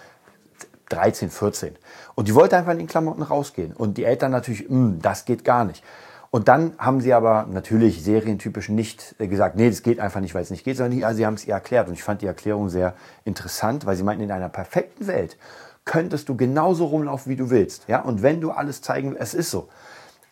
13, 0.92 1.30
14. 1.30 1.76
Und 2.14 2.28
die 2.28 2.34
wollte 2.34 2.56
einfach 2.56 2.72
in 2.72 2.78
den 2.78 2.86
Klamotten 2.86 3.22
rausgehen. 3.22 3.72
Und 3.72 3.98
die 3.98 4.04
Eltern 4.04 4.30
natürlich, 4.30 4.68
hm, 4.68 5.00
das 5.00 5.24
geht 5.24 5.44
gar 5.44 5.64
nicht. 5.64 5.82
Und 6.30 6.48
dann 6.48 6.72
haben 6.78 7.02
sie 7.02 7.12
aber 7.12 7.46
natürlich 7.50 8.02
serientypisch 8.02 8.70
nicht 8.70 9.14
äh, 9.18 9.26
gesagt, 9.26 9.54
nee, 9.56 9.68
das 9.68 9.82
geht 9.82 10.00
einfach 10.00 10.20
nicht, 10.20 10.34
weil 10.34 10.42
es 10.42 10.50
nicht 10.50 10.64
geht, 10.64 10.78
sondern 10.78 11.14
sie 11.14 11.26
haben 11.26 11.34
es 11.34 11.46
ihr 11.46 11.54
erklärt. 11.54 11.88
Und 11.88 11.94
ich 11.94 12.02
fand 12.02 12.22
die 12.22 12.26
Erklärung 12.26 12.70
sehr 12.70 12.94
interessant, 13.24 13.84
weil 13.84 13.96
sie 13.96 14.02
meinten, 14.02 14.24
in 14.24 14.30
einer 14.30 14.48
perfekten 14.48 15.06
Welt 15.06 15.36
könntest 15.84 16.28
du 16.28 16.36
genauso 16.36 16.86
rumlaufen, 16.86 17.30
wie 17.30 17.36
du 17.36 17.50
willst. 17.50 17.86
Ja? 17.88 18.00
Und 18.00 18.22
wenn 18.22 18.40
du 18.40 18.50
alles 18.50 18.80
zeigen, 18.80 19.14
es 19.14 19.34
ist 19.34 19.50
so. 19.50 19.68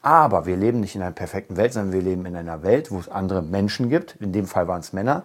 Aber 0.02 0.46
wir 0.46 0.56
leben 0.56 0.80
nicht 0.80 0.96
in 0.96 1.02
einer 1.02 1.10
perfekten 1.10 1.58
Welt, 1.58 1.74
sondern 1.74 1.92
wir 1.92 2.00
leben 2.00 2.24
in 2.24 2.34
einer 2.34 2.62
Welt, 2.62 2.90
wo 2.90 2.98
es 2.98 3.08
andere 3.10 3.42
Menschen 3.42 3.90
gibt. 3.90 4.16
In 4.20 4.32
dem 4.32 4.46
Fall 4.46 4.66
waren 4.68 4.80
es 4.80 4.94
Männer, 4.94 5.24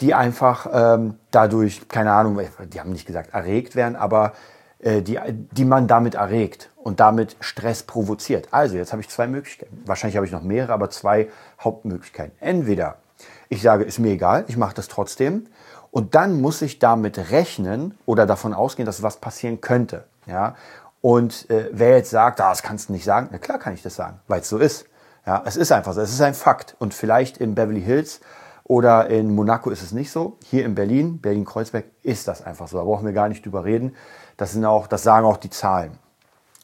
die 0.00 0.14
einfach 0.14 0.66
ähm, 0.72 1.18
dadurch, 1.30 1.88
keine 1.88 2.12
Ahnung, 2.12 2.40
die 2.72 2.80
haben 2.80 2.90
nicht 2.90 3.06
gesagt 3.06 3.32
erregt 3.32 3.76
werden, 3.76 3.96
aber 3.96 4.32
äh, 4.80 5.02
die, 5.02 5.18
die 5.28 5.64
man 5.64 5.86
damit 5.86 6.14
erregt 6.14 6.70
und 6.76 7.00
damit 7.00 7.36
Stress 7.40 7.82
provoziert. 7.82 8.48
Also, 8.50 8.76
jetzt 8.76 8.92
habe 8.92 9.02
ich 9.02 9.08
zwei 9.08 9.26
Möglichkeiten. 9.26 9.82
Wahrscheinlich 9.86 10.16
habe 10.16 10.26
ich 10.26 10.32
noch 10.32 10.42
mehrere, 10.42 10.72
aber 10.72 10.90
zwei 10.90 11.28
Hauptmöglichkeiten. 11.60 12.32
Entweder 12.40 12.96
ich 13.48 13.62
sage, 13.62 13.84
ist 13.84 13.98
mir 13.98 14.12
egal, 14.12 14.44
ich 14.48 14.56
mache 14.56 14.74
das 14.74 14.88
trotzdem. 14.88 15.46
Und 15.90 16.14
dann 16.16 16.40
muss 16.40 16.60
ich 16.60 16.80
damit 16.80 17.30
rechnen 17.30 17.96
oder 18.04 18.26
davon 18.26 18.52
ausgehen, 18.52 18.84
dass 18.84 19.02
was 19.02 19.18
passieren 19.18 19.60
könnte. 19.60 20.04
Ja? 20.26 20.56
Und 21.00 21.48
äh, 21.50 21.68
wer 21.72 21.96
jetzt 21.96 22.10
sagt, 22.10 22.40
ah, 22.40 22.50
das 22.50 22.62
kannst 22.62 22.88
du 22.88 22.92
nicht 22.92 23.04
sagen, 23.04 23.28
na 23.30 23.38
klar 23.38 23.58
kann 23.58 23.74
ich 23.74 23.82
das 23.82 23.94
sagen, 23.94 24.20
weil 24.26 24.40
es 24.40 24.48
so 24.48 24.58
ist. 24.58 24.86
Ja, 25.26 25.42
es 25.46 25.56
ist 25.56 25.72
einfach 25.72 25.94
so, 25.94 26.00
es 26.00 26.12
ist 26.12 26.20
ein 26.20 26.34
Fakt. 26.34 26.76
Und 26.78 26.92
vielleicht 26.92 27.38
in 27.38 27.54
Beverly 27.54 27.80
Hills 27.80 28.20
oder 28.64 29.08
in 29.08 29.34
Monaco 29.34 29.70
ist 29.70 29.82
es 29.82 29.92
nicht 29.92 30.10
so. 30.10 30.38
Hier 30.44 30.64
in 30.64 30.74
Berlin, 30.74 31.20
Berlin-Kreuzberg, 31.20 31.84
ist 32.02 32.26
das 32.28 32.42
einfach 32.42 32.66
so. 32.68 32.78
Da 32.78 32.84
brauchen 32.84 33.06
wir 33.06 33.12
gar 33.12 33.28
nicht 33.28 33.44
drüber 33.44 33.64
reden. 33.64 33.94
Das, 34.36 34.52
sind 34.52 34.64
auch, 34.64 34.86
das 34.86 35.02
sagen 35.02 35.26
auch 35.26 35.36
die 35.36 35.50
Zahlen. 35.50 35.98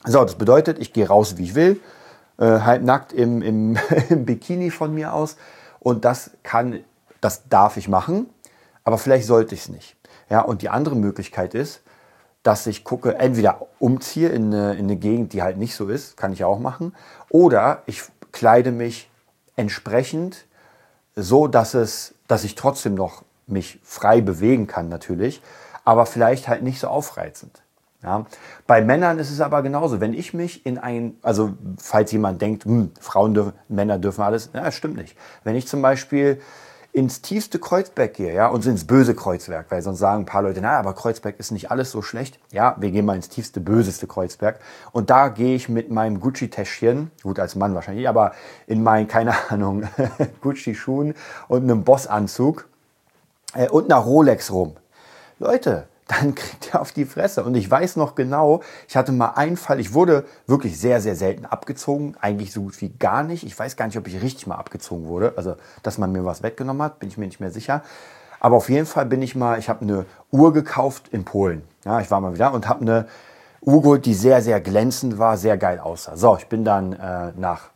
So, 0.05 0.23
das 0.23 0.37
bedeutet, 0.37 0.79
ich 0.79 0.93
gehe 0.93 1.07
raus, 1.07 1.37
wie 1.37 1.45
ich 1.45 1.55
will, 1.55 1.81
äh, 2.39 2.61
halb 2.61 2.83
nackt 2.83 3.13
im, 3.13 3.43
im, 3.43 3.79
im 4.09 4.25
Bikini 4.25 4.71
von 4.71 4.95
mir 4.95 5.13
aus. 5.13 5.37
Und 5.79 6.05
das 6.05 6.31
kann, 6.43 6.81
das 7.21 7.49
darf 7.49 7.77
ich 7.77 7.89
machen 7.89 8.27
aber 8.85 8.99
vielleicht 8.99 9.27
sollte 9.27 9.55
ich 9.55 9.63
es 9.63 9.69
nicht. 9.69 9.97
Ja, 10.29 10.41
und 10.41 10.63
die 10.63 10.69
andere 10.69 10.97
Möglichkeit 10.97 11.55
ist, 11.55 11.83
dass 12.43 12.67
ich 12.67 12.85
gucke, 12.85 13.17
entweder 13.17 13.67
umziehe 13.79 14.29
in 14.31 14.47
eine, 14.47 14.73
in 14.73 14.85
eine 14.87 14.97
Gegend, 14.97 15.33
die 15.33 15.43
halt 15.43 15.59
nicht 15.59 15.75
so 15.75 15.89
ist, 15.89 16.17
kann 16.17 16.33
ich 16.33 16.45
auch 16.45 16.59
machen, 16.59 16.95
oder 17.29 17.83
ich 17.87 18.03
kleide 18.33 18.73
mich 18.73 19.11
entsprechend 19.57 20.47
so, 21.23 21.47
dass 21.47 21.75
es, 21.75 22.15
dass 22.29 22.45
ich 22.45 22.55
trotzdem 22.55 22.95
noch 22.95 23.25
mich 23.47 23.81
frei 23.83 24.21
bewegen 24.21 24.67
kann 24.67 24.89
natürlich, 24.89 25.43
aber 25.85 26.07
vielleicht 26.07 26.49
halt 26.49 26.63
nicht 26.63 26.81
so 26.81 26.89
aufreizend. 26.89 27.63
Ja. 28.03 28.25
Bei 28.67 28.81
Männern 28.81 29.19
ist 29.19 29.31
es 29.31 29.41
aber 29.41 29.63
genauso. 29.63 30.01
Wenn 30.01 30.15
ich 30.15 30.33
mich 30.33 30.65
in 30.65 30.79
ein, 30.79 31.17
also 31.23 31.55
falls 31.79 32.13
jemand 32.13 32.41
denkt, 32.41 32.65
hm, 32.65 32.93
Frauen 32.99 33.35
dürfen, 33.35 33.53
Männer 33.69 33.99
dürfen 33.99 34.23
alles, 34.23 34.51
ja, 34.55 34.65
das 34.65 34.75
stimmt 34.75 34.97
nicht. 34.97 35.17
Wenn 35.45 35.55
ich 35.55 35.69
zum 35.69 35.83
Beispiel 35.83 36.41
ins 36.93 37.23
tiefste 37.23 37.59
Kreuzberg 37.59 38.15
gehe, 38.15 38.35
ja, 38.35 38.49
und 38.49 38.67
ins 38.67 38.87
böse 38.87 39.15
Kreuzberg, 39.15 39.67
weil 39.71 39.81
sonst 39.81 40.01
sagen 40.01 40.23
ein 40.23 40.27
paar 40.27 40.43
Leute, 40.43 40.61
na, 40.61 40.79
aber 40.79 40.95
Kreuzberg 40.95 41.39
ist 41.39 41.53
nicht 41.53 41.71
alles 41.71 41.91
so 41.93 42.03
schlecht. 42.03 42.39
Ja, 42.51 42.75
wir 42.79 42.91
gehen 42.91 43.07
mal 43.07 43.15
ins 43.15 43.29
tiefste, 43.29 43.61
böseste 43.61 44.07
Kreuzberg. 44.07 44.59
Und 44.91 45.09
da 45.11 45.29
gehe 45.29 45.55
ich 45.55 45.69
mit 45.69 45.91
meinem 45.91 46.21
Gucci-Täschchen, 46.21 47.11
gut 47.23 47.39
als 47.39 47.55
Mann 47.55 47.75
wahrscheinlich, 47.75 48.09
aber 48.09 48.33
in 48.67 48.83
meinen, 48.83 49.07
keine 49.07 49.35
Ahnung, 49.51 49.85
Gucci-Schuhen 50.41 51.15
und 51.47 51.63
einem 51.63 51.85
Bossanzug 51.85 52.67
äh, 53.55 53.69
und 53.69 53.93
einer 53.93 54.01
Rolex 54.01 54.51
rum. 54.51 54.77
Leute, 55.39 55.87
dann 56.11 56.35
kriegt 56.35 56.75
er 56.75 56.81
auf 56.81 56.93
die 56.93 57.05
Fresse. 57.05 57.45
Und 57.45 57.55
ich 57.55 57.71
weiß 57.71 57.97
noch 57.97 58.15
genau, 58.15 58.61
ich 58.89 58.97
hatte 58.97 59.13
mal 59.13 59.33
einen 59.35 59.57
Fall, 59.57 59.81
ich 59.81 59.95
wurde 59.95 60.25
wirklich 60.47 60.79
sehr, 60.79 61.01
sehr 61.01 61.17
selten 61.17 61.47
abgezogen, 61.47 62.17
eigentlich 62.21 62.53
so 62.53 62.63
gut 62.63 62.81
wie 62.81 62.91
gar 62.91 63.23
nicht. 63.23 63.45
Ich 63.45 63.59
weiß 63.59 63.77
gar 63.77 63.87
nicht, 63.87 63.99
ob 63.99 64.07
ich 64.07 64.21
richtig 64.21 64.47
mal 64.47 64.57
abgezogen 64.57 65.07
wurde, 65.07 65.35
also 65.37 65.57
dass 65.83 65.99
man 65.99 66.13
mir 66.13 66.25
was 66.25 66.43
weggenommen 66.43 66.83
hat, 66.83 66.99
bin 66.99 67.09
ich 67.09 67.19
mir 67.19 67.27
nicht 67.27 67.41
mehr 67.41 67.51
sicher. 67.51 67.83
Aber 68.41 68.57
auf 68.57 68.71
jeden 68.71 68.87
Fall 68.87 69.07
bin 69.07 69.21
ich 69.21 69.37
mal, 69.37 69.59
ich 69.59 69.69
habe 69.69 69.83
eine 69.83 70.07
Uhr 70.31 70.53
gekauft 70.53 71.09
in 71.09 71.25
Polen. 71.25 71.63
Ja, 71.85 72.01
ich 72.01 72.11
war 72.11 72.21
mal 72.21 72.35
wieder 72.35 72.53
und 72.53 72.69
habe 72.69 72.81
eine 72.81 73.07
Uhr 73.61 73.83
geholt, 73.83 74.07
die 74.07 74.15
sehr, 74.15 74.41
sehr 74.41 74.61
glänzend 74.61 75.19
war, 75.19 75.37
sehr 75.37 75.59
geil 75.59 75.79
aussah. 75.79 76.17
So, 76.17 76.37
ich 76.39 76.47
bin 76.47 76.65
dann 76.65 76.95
äh, 76.95 77.33
nach 77.37 77.71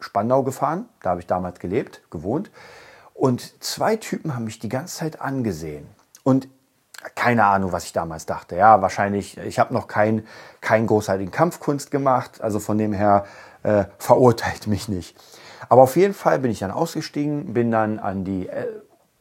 Spandau 0.00 0.42
gefahren, 0.42 0.86
da 1.02 1.10
habe 1.10 1.20
ich 1.20 1.26
damals 1.26 1.58
gelebt, 1.58 2.02
gewohnt. 2.10 2.50
Und 3.12 3.62
zwei 3.62 3.96
Typen 3.96 4.34
haben 4.34 4.44
mich 4.44 4.58
die 4.58 4.68
ganze 4.68 4.96
Zeit 4.96 5.20
angesehen. 5.20 5.86
Und 6.22 6.48
keine 7.14 7.44
Ahnung, 7.44 7.72
was 7.72 7.84
ich 7.84 7.92
damals 7.92 8.26
dachte. 8.26 8.56
Ja, 8.56 8.82
wahrscheinlich, 8.82 9.38
ich 9.38 9.58
habe 9.58 9.72
noch 9.72 9.86
keinen 9.86 10.26
kein 10.60 10.86
großartigen 10.86 11.32
Kampfkunst 11.32 11.90
gemacht, 11.90 12.40
also 12.40 12.58
von 12.58 12.78
dem 12.78 12.92
her 12.92 13.26
äh, 13.62 13.84
verurteilt 13.98 14.66
mich 14.66 14.88
nicht. 14.88 15.16
Aber 15.68 15.82
auf 15.82 15.96
jeden 15.96 16.14
Fall 16.14 16.38
bin 16.38 16.50
ich 16.50 16.58
dann 16.58 16.70
ausgestiegen, 16.70 17.52
bin 17.52 17.70
dann 17.70 17.98
an 17.98 18.24
die 18.24 18.48
äh, 18.48 18.66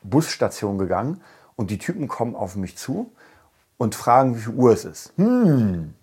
Busstation 0.04 0.78
gegangen 0.78 1.22
und 1.56 1.72
die 1.72 1.78
Typen 1.78 2.08
kommen 2.08 2.36
auf 2.36 2.56
mich 2.56 2.78
zu 2.78 3.12
und 3.78 3.96
fragen, 3.96 4.36
wie 4.36 4.42
viel 4.42 4.54
Uhr 4.54 4.72
es 4.72 4.86
ist. 4.86 5.14
Hm, 5.18 5.94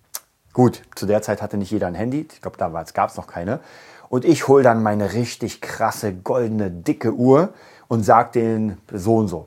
gut, 0.53 0.83
zu 0.95 1.07
der 1.07 1.23
Zeit 1.23 1.42
hatte 1.42 1.57
nicht 1.57 1.71
jeder 1.71 1.87
ein 1.87 1.95
Handy, 1.95 2.27
ich 2.33 2.40
glaube, 2.40 2.57
damals 2.57 2.95
gab 2.95 3.11
es 3.11 3.16
noch 3.16 3.27
keine. 3.27 3.61
Und 4.09 4.25
ich 4.25 4.47
hole 4.47 4.62
dann 4.62 4.83
meine 4.83 5.14
richtig 5.14 5.62
krasse, 5.62 6.12
goldene, 6.12 6.71
dicke 6.71 7.14
Uhr 7.14 7.55
und 7.88 8.03
sage 8.03 8.33
denen 8.33 8.79
so 8.92 9.16
und 9.16 9.29
so. 9.29 9.47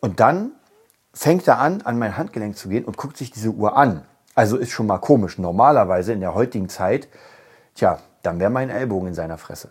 Und 0.00 0.20
dann 0.20 0.52
fängt 1.16 1.48
er 1.48 1.58
an, 1.58 1.80
an 1.82 1.98
mein 1.98 2.18
Handgelenk 2.18 2.58
zu 2.58 2.68
gehen 2.68 2.84
und 2.84 2.98
guckt 2.98 3.16
sich 3.16 3.30
diese 3.30 3.48
Uhr 3.48 3.76
an. 3.76 4.02
Also 4.34 4.58
ist 4.58 4.70
schon 4.70 4.86
mal 4.86 4.98
komisch. 4.98 5.38
Normalerweise 5.38 6.12
in 6.12 6.20
der 6.20 6.34
heutigen 6.34 6.68
Zeit, 6.68 7.08
tja, 7.74 8.00
dann 8.22 8.38
wäre 8.38 8.50
mein 8.50 8.68
Ellbogen 8.68 9.08
in 9.08 9.14
seiner 9.14 9.38
Fresse. 9.38 9.70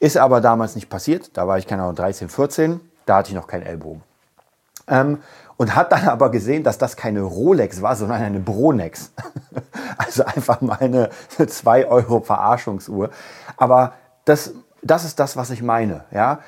Ist 0.00 0.16
aber 0.16 0.40
damals 0.40 0.74
nicht 0.74 0.90
passiert. 0.90 1.36
Da 1.36 1.46
war 1.46 1.56
ich, 1.56 1.68
keine 1.68 1.82
Ahnung, 1.82 1.94
13, 1.94 2.28
14. 2.28 2.80
Da 3.06 3.18
hatte 3.18 3.28
ich 3.28 3.36
noch 3.36 3.46
keinen 3.46 3.62
Ellbogen. 3.62 4.02
Ähm, 4.88 5.18
und 5.56 5.76
hat 5.76 5.92
dann 5.92 6.08
aber 6.08 6.32
gesehen, 6.32 6.64
dass 6.64 6.78
das 6.78 6.96
keine 6.96 7.22
Rolex 7.22 7.80
war, 7.80 7.94
sondern 7.94 8.20
eine 8.20 8.40
Bronex. 8.40 9.12
also 9.98 10.24
einfach 10.24 10.60
mal 10.62 10.78
eine 10.80 11.10
2 11.46 11.86
Euro 11.86 12.22
Verarschungsuhr. 12.22 13.10
Aber 13.56 13.92
das, 14.24 14.54
das 14.82 15.04
ist 15.04 15.20
das, 15.20 15.36
was 15.36 15.50
ich 15.50 15.62
meine. 15.62 16.04
Ja? 16.10 16.40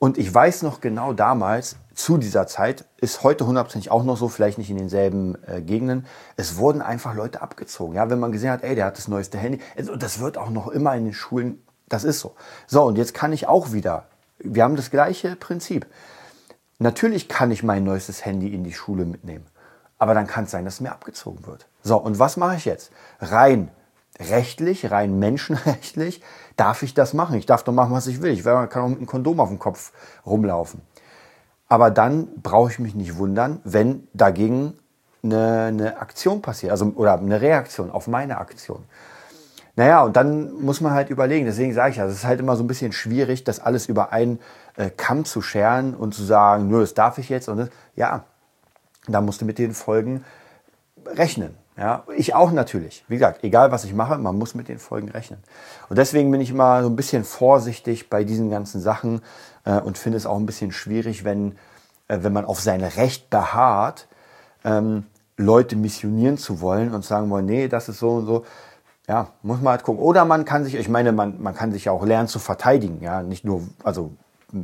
Und 0.00 0.18
ich 0.18 0.34
weiß 0.34 0.62
noch 0.62 0.80
genau 0.80 1.12
damals, 1.12 1.76
zu 2.02 2.18
dieser 2.18 2.46
Zeit, 2.46 2.84
ist 2.98 3.22
heute 3.22 3.46
hundertprozentig 3.46 3.90
auch 3.90 4.04
noch 4.04 4.16
so, 4.16 4.28
vielleicht 4.28 4.58
nicht 4.58 4.70
in 4.70 4.78
denselben 4.78 5.36
äh, 5.46 5.60
Gegenden. 5.60 6.06
Es 6.36 6.56
wurden 6.56 6.82
einfach 6.82 7.14
Leute 7.14 7.42
abgezogen. 7.42 7.94
Ja, 7.94 8.10
wenn 8.10 8.18
man 8.18 8.32
gesehen 8.32 8.50
hat, 8.50 8.62
ey, 8.62 8.74
der 8.74 8.86
hat 8.86 8.98
das 8.98 9.08
neueste 9.08 9.38
Handy. 9.38 9.60
Also, 9.76 9.96
das 9.96 10.18
wird 10.20 10.38
auch 10.38 10.50
noch 10.50 10.68
immer 10.68 10.94
in 10.94 11.04
den 11.04 11.14
Schulen, 11.14 11.62
das 11.88 12.04
ist 12.04 12.20
so. 12.20 12.34
So, 12.66 12.84
und 12.84 12.96
jetzt 12.96 13.14
kann 13.14 13.32
ich 13.32 13.46
auch 13.46 13.72
wieder, 13.72 14.06
wir 14.38 14.64
haben 14.64 14.76
das 14.76 14.90
gleiche 14.90 15.36
Prinzip. 15.36 15.86
Natürlich 16.78 17.28
kann 17.28 17.50
ich 17.50 17.62
mein 17.62 17.84
neuestes 17.84 18.24
Handy 18.24 18.54
in 18.54 18.64
die 18.64 18.72
Schule 18.72 19.04
mitnehmen. 19.04 19.46
Aber 19.98 20.14
dann 20.14 20.26
kann 20.26 20.44
es 20.44 20.50
sein, 20.50 20.64
dass 20.64 20.74
es 20.74 20.80
mir 20.80 20.92
abgezogen 20.92 21.46
wird. 21.46 21.68
So, 21.82 21.98
und 21.98 22.18
was 22.18 22.38
mache 22.38 22.56
ich 22.56 22.64
jetzt? 22.64 22.90
Rein 23.20 23.70
rechtlich, 24.18 24.90
rein 24.90 25.18
menschenrechtlich, 25.18 26.22
darf 26.56 26.82
ich 26.82 26.94
das 26.94 27.14
machen. 27.14 27.36
Ich 27.36 27.46
darf 27.46 27.64
doch 27.64 27.72
machen, 27.72 27.92
was 27.92 28.06
ich 28.06 28.20
will. 28.22 28.32
Ich 28.32 28.44
kann 28.44 28.68
auch 28.68 28.88
mit 28.88 28.98
einem 28.98 29.06
Kondom 29.06 29.40
auf 29.40 29.48
dem 29.48 29.58
Kopf 29.58 29.92
rumlaufen. 30.26 30.82
Aber 31.70 31.90
dann 31.92 32.28
brauche 32.42 32.70
ich 32.72 32.78
mich 32.80 32.96
nicht 32.96 33.16
wundern, 33.16 33.60
wenn 33.62 34.08
dagegen 34.12 34.74
eine, 35.22 35.66
eine 35.68 36.00
Aktion 36.00 36.42
passiert, 36.42 36.72
also 36.72 36.86
oder 36.96 37.16
eine 37.16 37.40
Reaktion 37.40 37.90
auf 37.90 38.08
meine 38.08 38.38
Aktion. 38.38 38.84
Naja, 39.76 40.02
und 40.02 40.16
dann 40.16 40.52
muss 40.60 40.80
man 40.80 40.92
halt 40.92 41.10
überlegen, 41.10 41.46
deswegen 41.46 41.72
sage 41.72 41.92
ich 41.92 41.96
ja, 41.98 42.06
es 42.06 42.14
ist 42.14 42.24
halt 42.24 42.40
immer 42.40 42.56
so 42.56 42.64
ein 42.64 42.66
bisschen 42.66 42.90
schwierig, 42.90 43.44
das 43.44 43.60
alles 43.60 43.86
über 43.86 44.12
einen 44.12 44.40
äh, 44.76 44.90
Kamm 44.90 45.24
zu 45.24 45.42
scheren 45.42 45.94
und 45.94 46.12
zu 46.12 46.24
sagen, 46.24 46.68
nur 46.68 46.80
das 46.80 46.94
darf 46.94 47.18
ich 47.18 47.28
jetzt 47.28 47.48
und 47.48 47.58
das, 47.58 47.70
ja, 47.94 48.24
da 49.06 49.20
musst 49.20 49.40
du 49.40 49.44
mit 49.44 49.58
den 49.58 49.72
Folgen 49.72 50.24
rechnen. 51.06 51.54
Ja, 51.76 52.04
ich 52.14 52.34
auch 52.34 52.52
natürlich. 52.52 53.04
Wie 53.08 53.14
gesagt, 53.14 53.42
egal 53.42 53.72
was 53.72 53.84
ich 53.84 53.94
mache, 53.94 54.18
man 54.18 54.36
muss 54.36 54.54
mit 54.54 54.68
den 54.68 54.78
Folgen 54.78 55.08
rechnen. 55.08 55.40
Und 55.88 55.96
deswegen 55.96 56.30
bin 56.30 56.40
ich 56.40 56.50
immer 56.50 56.82
so 56.82 56.88
ein 56.88 56.96
bisschen 56.96 57.24
vorsichtig 57.24 58.10
bei 58.10 58.24
diesen 58.24 58.50
ganzen 58.50 58.80
Sachen 58.80 59.22
äh, 59.64 59.80
und 59.80 59.96
finde 59.96 60.18
es 60.18 60.26
auch 60.26 60.36
ein 60.36 60.46
bisschen 60.46 60.72
schwierig, 60.72 61.24
wenn, 61.24 61.52
äh, 62.08 62.18
wenn 62.20 62.32
man 62.32 62.44
auf 62.44 62.60
sein 62.60 62.82
Recht 62.82 63.30
beharrt, 63.30 64.08
ähm, 64.64 65.06
Leute 65.36 65.74
missionieren 65.76 66.36
zu 66.36 66.60
wollen 66.60 66.92
und 66.92 67.04
sagen 67.04 67.30
wollen, 67.30 67.46
nee, 67.46 67.68
das 67.68 67.88
ist 67.88 67.98
so 67.98 68.10
und 68.10 68.26
so. 68.26 68.44
Ja, 69.08 69.28
muss 69.42 69.60
man 69.60 69.72
halt 69.72 69.82
gucken. 69.82 70.02
Oder 70.02 70.24
man 70.24 70.44
kann 70.44 70.64
sich, 70.64 70.74
ich 70.74 70.88
meine, 70.88 71.12
man, 71.12 71.40
man 71.40 71.54
kann 71.54 71.72
sich 71.72 71.88
auch 71.88 72.04
lernen 72.04 72.28
zu 72.28 72.38
verteidigen, 72.38 73.00
ja, 73.00 73.22
nicht 73.22 73.44
nur, 73.44 73.62
also 73.82 74.12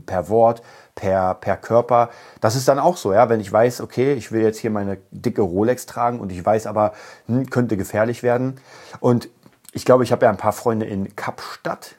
per 0.06 0.28
Wort, 0.28 0.62
per, 0.94 1.34
per 1.34 1.56
Körper. 1.56 2.10
Das 2.40 2.56
ist 2.56 2.68
dann 2.68 2.78
auch 2.78 2.96
so, 2.96 3.12
ja, 3.12 3.28
wenn 3.28 3.40
ich 3.40 3.52
weiß, 3.52 3.80
okay, 3.80 4.14
ich 4.14 4.32
will 4.32 4.42
jetzt 4.42 4.58
hier 4.58 4.70
meine 4.70 4.98
dicke 5.10 5.42
Rolex 5.42 5.86
tragen 5.86 6.20
und 6.20 6.32
ich 6.32 6.44
weiß 6.44 6.66
aber, 6.66 6.92
hm, 7.26 7.50
könnte 7.50 7.76
gefährlich 7.76 8.22
werden. 8.22 8.60
Und 9.00 9.28
ich 9.72 9.84
glaube, 9.84 10.04
ich 10.04 10.12
habe 10.12 10.24
ja 10.24 10.30
ein 10.30 10.38
paar 10.38 10.52
Freunde 10.52 10.86
in 10.86 11.14
Kapstadt. 11.16 11.96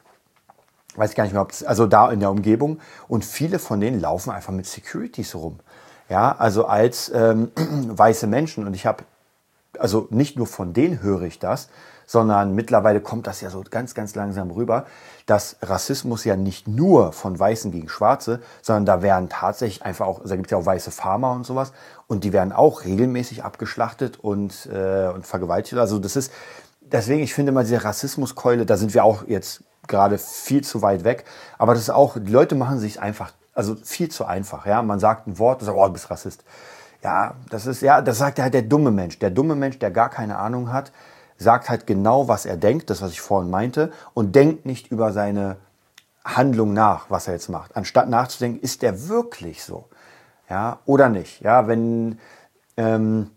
Weiß 0.96 1.14
gar 1.14 1.24
nicht 1.24 1.32
mehr, 1.32 1.42
ob 1.42 1.52
es, 1.52 1.62
also 1.62 1.86
da 1.86 2.10
in 2.10 2.20
der 2.20 2.30
Umgebung. 2.30 2.80
Und 3.06 3.24
viele 3.24 3.58
von 3.58 3.80
denen 3.80 4.00
laufen 4.00 4.30
einfach 4.30 4.52
mit 4.52 4.66
Securities 4.66 5.34
rum. 5.34 5.60
Ja, 6.08 6.34
also 6.36 6.66
als 6.66 7.10
ähm, 7.14 7.52
weiße 7.56 8.26
Menschen. 8.26 8.66
Und 8.66 8.74
ich 8.74 8.86
habe, 8.86 9.04
also 9.78 10.08
nicht 10.10 10.36
nur 10.36 10.46
von 10.46 10.72
denen 10.72 11.02
höre 11.02 11.22
ich 11.22 11.38
das, 11.38 11.68
sondern 12.08 12.54
mittlerweile 12.54 13.02
kommt 13.02 13.26
das 13.26 13.42
ja 13.42 13.50
so 13.50 13.62
ganz, 13.70 13.94
ganz 13.94 14.14
langsam 14.14 14.50
rüber, 14.50 14.86
dass 15.26 15.56
Rassismus 15.60 16.24
ja 16.24 16.36
nicht 16.36 16.66
nur 16.66 17.12
von 17.12 17.38
Weißen 17.38 17.70
gegen 17.70 17.90
Schwarze, 17.90 18.40
sondern 18.62 18.86
da 18.86 19.02
werden 19.02 19.28
tatsächlich 19.28 19.84
einfach 19.84 20.06
auch, 20.06 20.20
also 20.20 20.30
da 20.30 20.36
gibt 20.36 20.46
es 20.46 20.52
ja 20.52 20.56
auch 20.56 20.64
weiße 20.64 20.90
Farmer 20.90 21.32
und 21.32 21.44
sowas, 21.44 21.72
und 22.06 22.24
die 22.24 22.32
werden 22.32 22.52
auch 22.52 22.84
regelmäßig 22.84 23.44
abgeschlachtet 23.44 24.18
und, 24.18 24.66
äh, 24.72 25.08
und 25.14 25.26
vergewaltigt. 25.26 25.78
Also 25.78 25.98
das 25.98 26.16
ist, 26.16 26.32
deswegen, 26.80 27.22
ich 27.22 27.34
finde 27.34 27.52
mal 27.52 27.64
diese 27.64 27.84
Rassismuskeule, 27.84 28.64
da 28.64 28.78
sind 28.78 28.94
wir 28.94 29.04
auch 29.04 29.28
jetzt 29.28 29.62
gerade 29.86 30.16
viel 30.16 30.64
zu 30.64 30.80
weit 30.80 31.04
weg, 31.04 31.26
aber 31.58 31.74
das 31.74 31.82
ist 31.82 31.90
auch, 31.90 32.16
die 32.18 32.32
Leute 32.32 32.54
machen 32.54 32.78
sich 32.78 33.02
einfach, 33.02 33.32
also 33.52 33.76
viel 33.76 34.10
zu 34.10 34.24
einfach, 34.24 34.64
ja, 34.64 34.80
man 34.80 34.98
sagt 34.98 35.26
ein 35.26 35.38
Wort 35.38 35.60
sagt, 35.60 35.76
oh, 35.76 35.86
du 35.86 35.92
bist 35.92 36.10
Rassist. 36.10 36.42
Ja, 37.04 37.34
das 37.50 37.66
ist, 37.66 37.82
ja, 37.82 38.00
das 38.00 38.16
sagt 38.18 38.40
halt 38.40 38.54
der 38.54 38.62
dumme 38.62 38.90
Mensch. 38.90 39.18
Der 39.18 39.30
dumme 39.30 39.54
Mensch, 39.54 39.78
der 39.78 39.90
gar 39.90 40.08
keine 40.08 40.38
Ahnung 40.38 40.72
hat, 40.72 40.90
sagt 41.38 41.70
halt 41.70 41.86
genau, 41.86 42.28
was 42.28 42.44
er 42.44 42.56
denkt, 42.56 42.90
das, 42.90 43.00
was 43.00 43.12
ich 43.12 43.20
vorhin 43.20 43.50
meinte, 43.50 43.92
und 44.12 44.34
denkt 44.34 44.66
nicht 44.66 44.90
über 44.90 45.12
seine 45.12 45.56
Handlung 46.24 46.74
nach, 46.74 47.08
was 47.08 47.26
er 47.28 47.34
jetzt 47.34 47.48
macht. 47.48 47.76
Anstatt 47.76 48.08
nachzudenken, 48.10 48.60
ist 48.60 48.82
der 48.82 49.08
wirklich 49.08 49.62
so? 49.64 49.86
Ja, 50.50 50.80
oder 50.84 51.08
nicht? 51.08 51.40
Ja, 51.40 51.68
wenn, 51.68 52.18
ähm, 52.76 53.30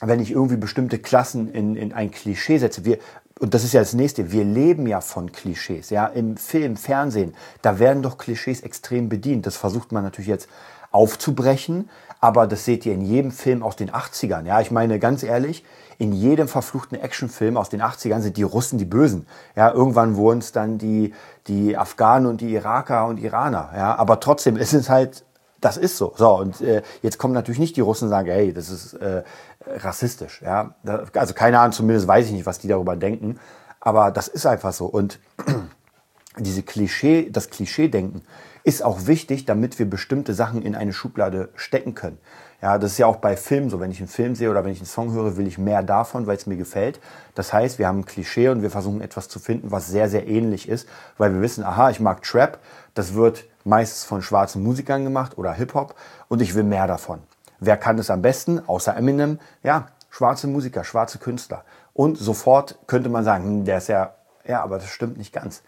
wenn 0.00 0.20
ich 0.20 0.30
irgendwie 0.30 0.56
bestimmte 0.56 0.98
Klassen 0.98 1.52
in, 1.52 1.76
in 1.76 1.92
ein 1.92 2.10
Klischee 2.10 2.58
setze, 2.58 2.84
wir, 2.84 2.98
und 3.40 3.54
das 3.54 3.64
ist 3.64 3.74
ja 3.74 3.80
das 3.80 3.94
nächste, 3.94 4.32
wir 4.32 4.44
leben 4.44 4.86
ja 4.86 5.00
von 5.00 5.32
Klischees, 5.32 5.90
ja, 5.90 6.06
im 6.06 6.36
Film, 6.36 6.76
Fernsehen, 6.76 7.34
da 7.62 7.78
werden 7.78 8.02
doch 8.02 8.18
Klischees 8.18 8.60
extrem 8.62 9.08
bedient. 9.08 9.46
Das 9.46 9.56
versucht 9.56 9.92
man 9.92 10.04
natürlich 10.04 10.28
jetzt 10.28 10.48
aufzubrechen, 10.92 11.90
aber 12.24 12.46
das 12.46 12.64
seht 12.64 12.86
ihr 12.86 12.94
in 12.94 13.02
jedem 13.02 13.30
Film 13.30 13.62
aus 13.62 13.76
den 13.76 13.90
80ern. 13.90 14.46
Ja, 14.46 14.62
ich 14.62 14.70
meine, 14.70 14.98
ganz 14.98 15.22
ehrlich, 15.22 15.62
in 15.98 16.14
jedem 16.14 16.48
verfluchten 16.48 16.98
Actionfilm 16.98 17.58
aus 17.58 17.68
den 17.68 17.82
80ern 17.82 18.20
sind 18.20 18.38
die 18.38 18.42
Russen 18.42 18.78
die 18.78 18.86
Bösen. 18.86 19.26
Ja, 19.56 19.70
irgendwann 19.70 20.16
wurden 20.16 20.38
es 20.38 20.50
dann 20.50 20.78
die, 20.78 21.12
die 21.48 21.76
Afghanen 21.76 22.26
und 22.26 22.40
die 22.40 22.54
Iraker 22.54 23.04
und 23.08 23.18
Iraner. 23.18 23.72
Ja, 23.76 23.96
aber 23.96 24.20
trotzdem 24.20 24.56
ist 24.56 24.72
es 24.72 24.88
halt, 24.88 25.22
das 25.60 25.76
ist 25.76 25.98
so. 25.98 26.14
So, 26.16 26.38
und 26.38 26.62
äh, 26.62 26.80
jetzt 27.02 27.18
kommen 27.18 27.34
natürlich 27.34 27.60
nicht 27.60 27.76
die 27.76 27.82
Russen 27.82 28.04
und 28.04 28.10
sagen, 28.10 28.30
hey, 28.30 28.54
das 28.54 28.70
ist 28.70 28.94
äh, 28.94 29.22
rassistisch. 29.66 30.40
Ja, 30.40 30.76
also 31.12 31.34
keine 31.34 31.58
Ahnung, 31.58 31.72
zumindest 31.72 32.08
weiß 32.08 32.24
ich 32.24 32.32
nicht, 32.32 32.46
was 32.46 32.58
die 32.58 32.68
darüber 32.68 32.96
denken. 32.96 33.38
Aber 33.80 34.10
das 34.10 34.28
ist 34.28 34.46
einfach 34.46 34.72
so. 34.72 34.86
Und 34.86 35.20
diese 36.38 36.62
Klischee, 36.62 37.28
das 37.30 37.50
Klischee-Denken 37.50 38.22
ist 38.64 38.82
auch 38.82 39.06
wichtig, 39.06 39.44
damit 39.44 39.78
wir 39.78 39.88
bestimmte 39.88 40.32
Sachen 40.32 40.62
in 40.62 40.74
eine 40.74 40.94
Schublade 40.94 41.50
stecken 41.54 41.94
können. 41.94 42.18
Ja, 42.62 42.78
das 42.78 42.92
ist 42.92 42.98
ja 42.98 43.06
auch 43.06 43.16
bei 43.16 43.36
Filmen 43.36 43.68
so. 43.68 43.78
Wenn 43.78 43.90
ich 43.90 43.98
einen 43.98 44.08
Film 44.08 44.34
sehe 44.34 44.50
oder 44.50 44.64
wenn 44.64 44.72
ich 44.72 44.78
einen 44.78 44.86
Song 44.86 45.12
höre, 45.12 45.36
will 45.36 45.46
ich 45.46 45.58
mehr 45.58 45.82
davon, 45.82 46.26
weil 46.26 46.36
es 46.36 46.46
mir 46.46 46.56
gefällt. 46.56 46.98
Das 47.34 47.52
heißt, 47.52 47.78
wir 47.78 47.86
haben 47.86 48.00
ein 48.00 48.04
Klischee 48.06 48.48
und 48.48 48.62
wir 48.62 48.70
versuchen 48.70 49.02
etwas 49.02 49.28
zu 49.28 49.38
finden, 49.38 49.70
was 49.70 49.88
sehr, 49.88 50.08
sehr 50.08 50.26
ähnlich 50.26 50.66
ist, 50.66 50.88
weil 51.18 51.34
wir 51.34 51.42
wissen, 51.42 51.62
aha, 51.62 51.90
ich 51.90 52.00
mag 52.00 52.22
Trap. 52.22 52.58
Das 52.94 53.12
wird 53.12 53.44
meistens 53.64 54.04
von 54.04 54.22
schwarzen 54.22 54.62
Musikern 54.62 55.04
gemacht 55.04 55.36
oder 55.36 55.52
Hip-Hop 55.52 55.94
und 56.28 56.40
ich 56.40 56.54
will 56.54 56.64
mehr 56.64 56.86
davon. 56.86 57.20
Wer 57.60 57.76
kann 57.76 57.98
es 57.98 58.08
am 58.08 58.22
besten, 58.22 58.66
außer 58.66 58.96
Eminem? 58.96 59.40
Ja, 59.62 59.88
schwarze 60.08 60.46
Musiker, 60.46 60.84
schwarze 60.84 61.18
Künstler. 61.18 61.64
Und 61.92 62.16
sofort 62.16 62.78
könnte 62.86 63.10
man 63.10 63.24
sagen, 63.24 63.44
hm, 63.44 63.64
der 63.66 63.78
ist 63.78 63.88
ja, 63.88 64.14
ja, 64.46 64.62
aber 64.62 64.78
das 64.78 64.88
stimmt 64.88 65.18
nicht 65.18 65.34
ganz. 65.34 65.62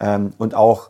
Ähm, 0.00 0.32
und 0.38 0.54
auch 0.54 0.88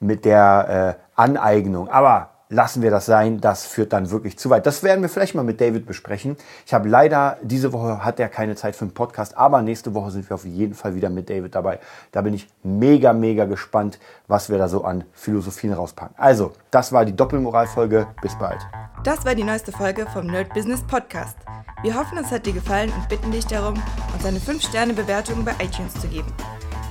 mit 0.00 0.24
der 0.24 0.96
äh, 0.98 1.20
Aneignung. 1.20 1.88
Aber 1.88 2.30
lassen 2.50 2.82
wir 2.82 2.90
das 2.90 3.06
sein, 3.06 3.40
das 3.40 3.66
führt 3.66 3.92
dann 3.92 4.10
wirklich 4.10 4.38
zu 4.38 4.50
weit. 4.50 4.66
Das 4.66 4.82
werden 4.82 5.02
wir 5.02 5.08
vielleicht 5.08 5.34
mal 5.34 5.42
mit 5.42 5.60
David 5.60 5.86
besprechen. 5.86 6.36
Ich 6.66 6.74
habe 6.74 6.88
leider, 6.88 7.36
diese 7.42 7.72
Woche 7.72 8.04
hat 8.04 8.18
er 8.20 8.28
keine 8.28 8.56
Zeit 8.56 8.76
für 8.76 8.84
einen 8.84 8.94
Podcast, 8.94 9.36
aber 9.36 9.62
nächste 9.62 9.94
Woche 9.94 10.10
sind 10.10 10.28
wir 10.28 10.34
auf 10.34 10.44
jeden 10.44 10.74
Fall 10.74 10.94
wieder 10.94 11.10
mit 11.10 11.28
David 11.28 11.54
dabei. 11.54 11.78
Da 12.12 12.22
bin 12.22 12.34
ich 12.34 12.48
mega, 12.62 13.12
mega 13.12 13.44
gespannt, 13.44 13.98
was 14.26 14.50
wir 14.50 14.58
da 14.58 14.68
so 14.68 14.84
an 14.84 15.04
Philosophien 15.12 15.72
rauspacken. 15.72 16.14
Also, 16.18 16.52
das 16.70 16.92
war 16.92 17.04
die 17.04 17.14
Doppelmoralfolge. 17.14 18.06
Bis 18.22 18.36
bald. 18.36 18.58
Das 19.04 19.24
war 19.24 19.34
die 19.34 19.44
neueste 19.44 19.72
Folge 19.72 20.06
vom 20.12 20.26
Nerd 20.26 20.52
Business 20.54 20.82
Podcast. 20.82 21.36
Wir 21.82 21.94
hoffen, 21.94 22.18
es 22.18 22.30
hat 22.30 22.46
dir 22.46 22.52
gefallen 22.52 22.92
und 22.98 23.08
bitten 23.08 23.30
dich 23.30 23.46
darum, 23.46 23.74
uns 24.12 24.24
eine 24.24 24.38
5-Sterne-Bewertung 24.38 25.44
bei 25.44 25.52
iTunes 25.62 25.94
zu 25.94 26.08
geben. 26.08 26.32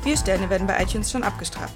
Vier 0.04 0.16
Sterne 0.16 0.50
werden 0.50 0.68
bei 0.68 0.82
iTunes 0.82 1.12
schon 1.12 1.24
abgestraft. 1.24 1.76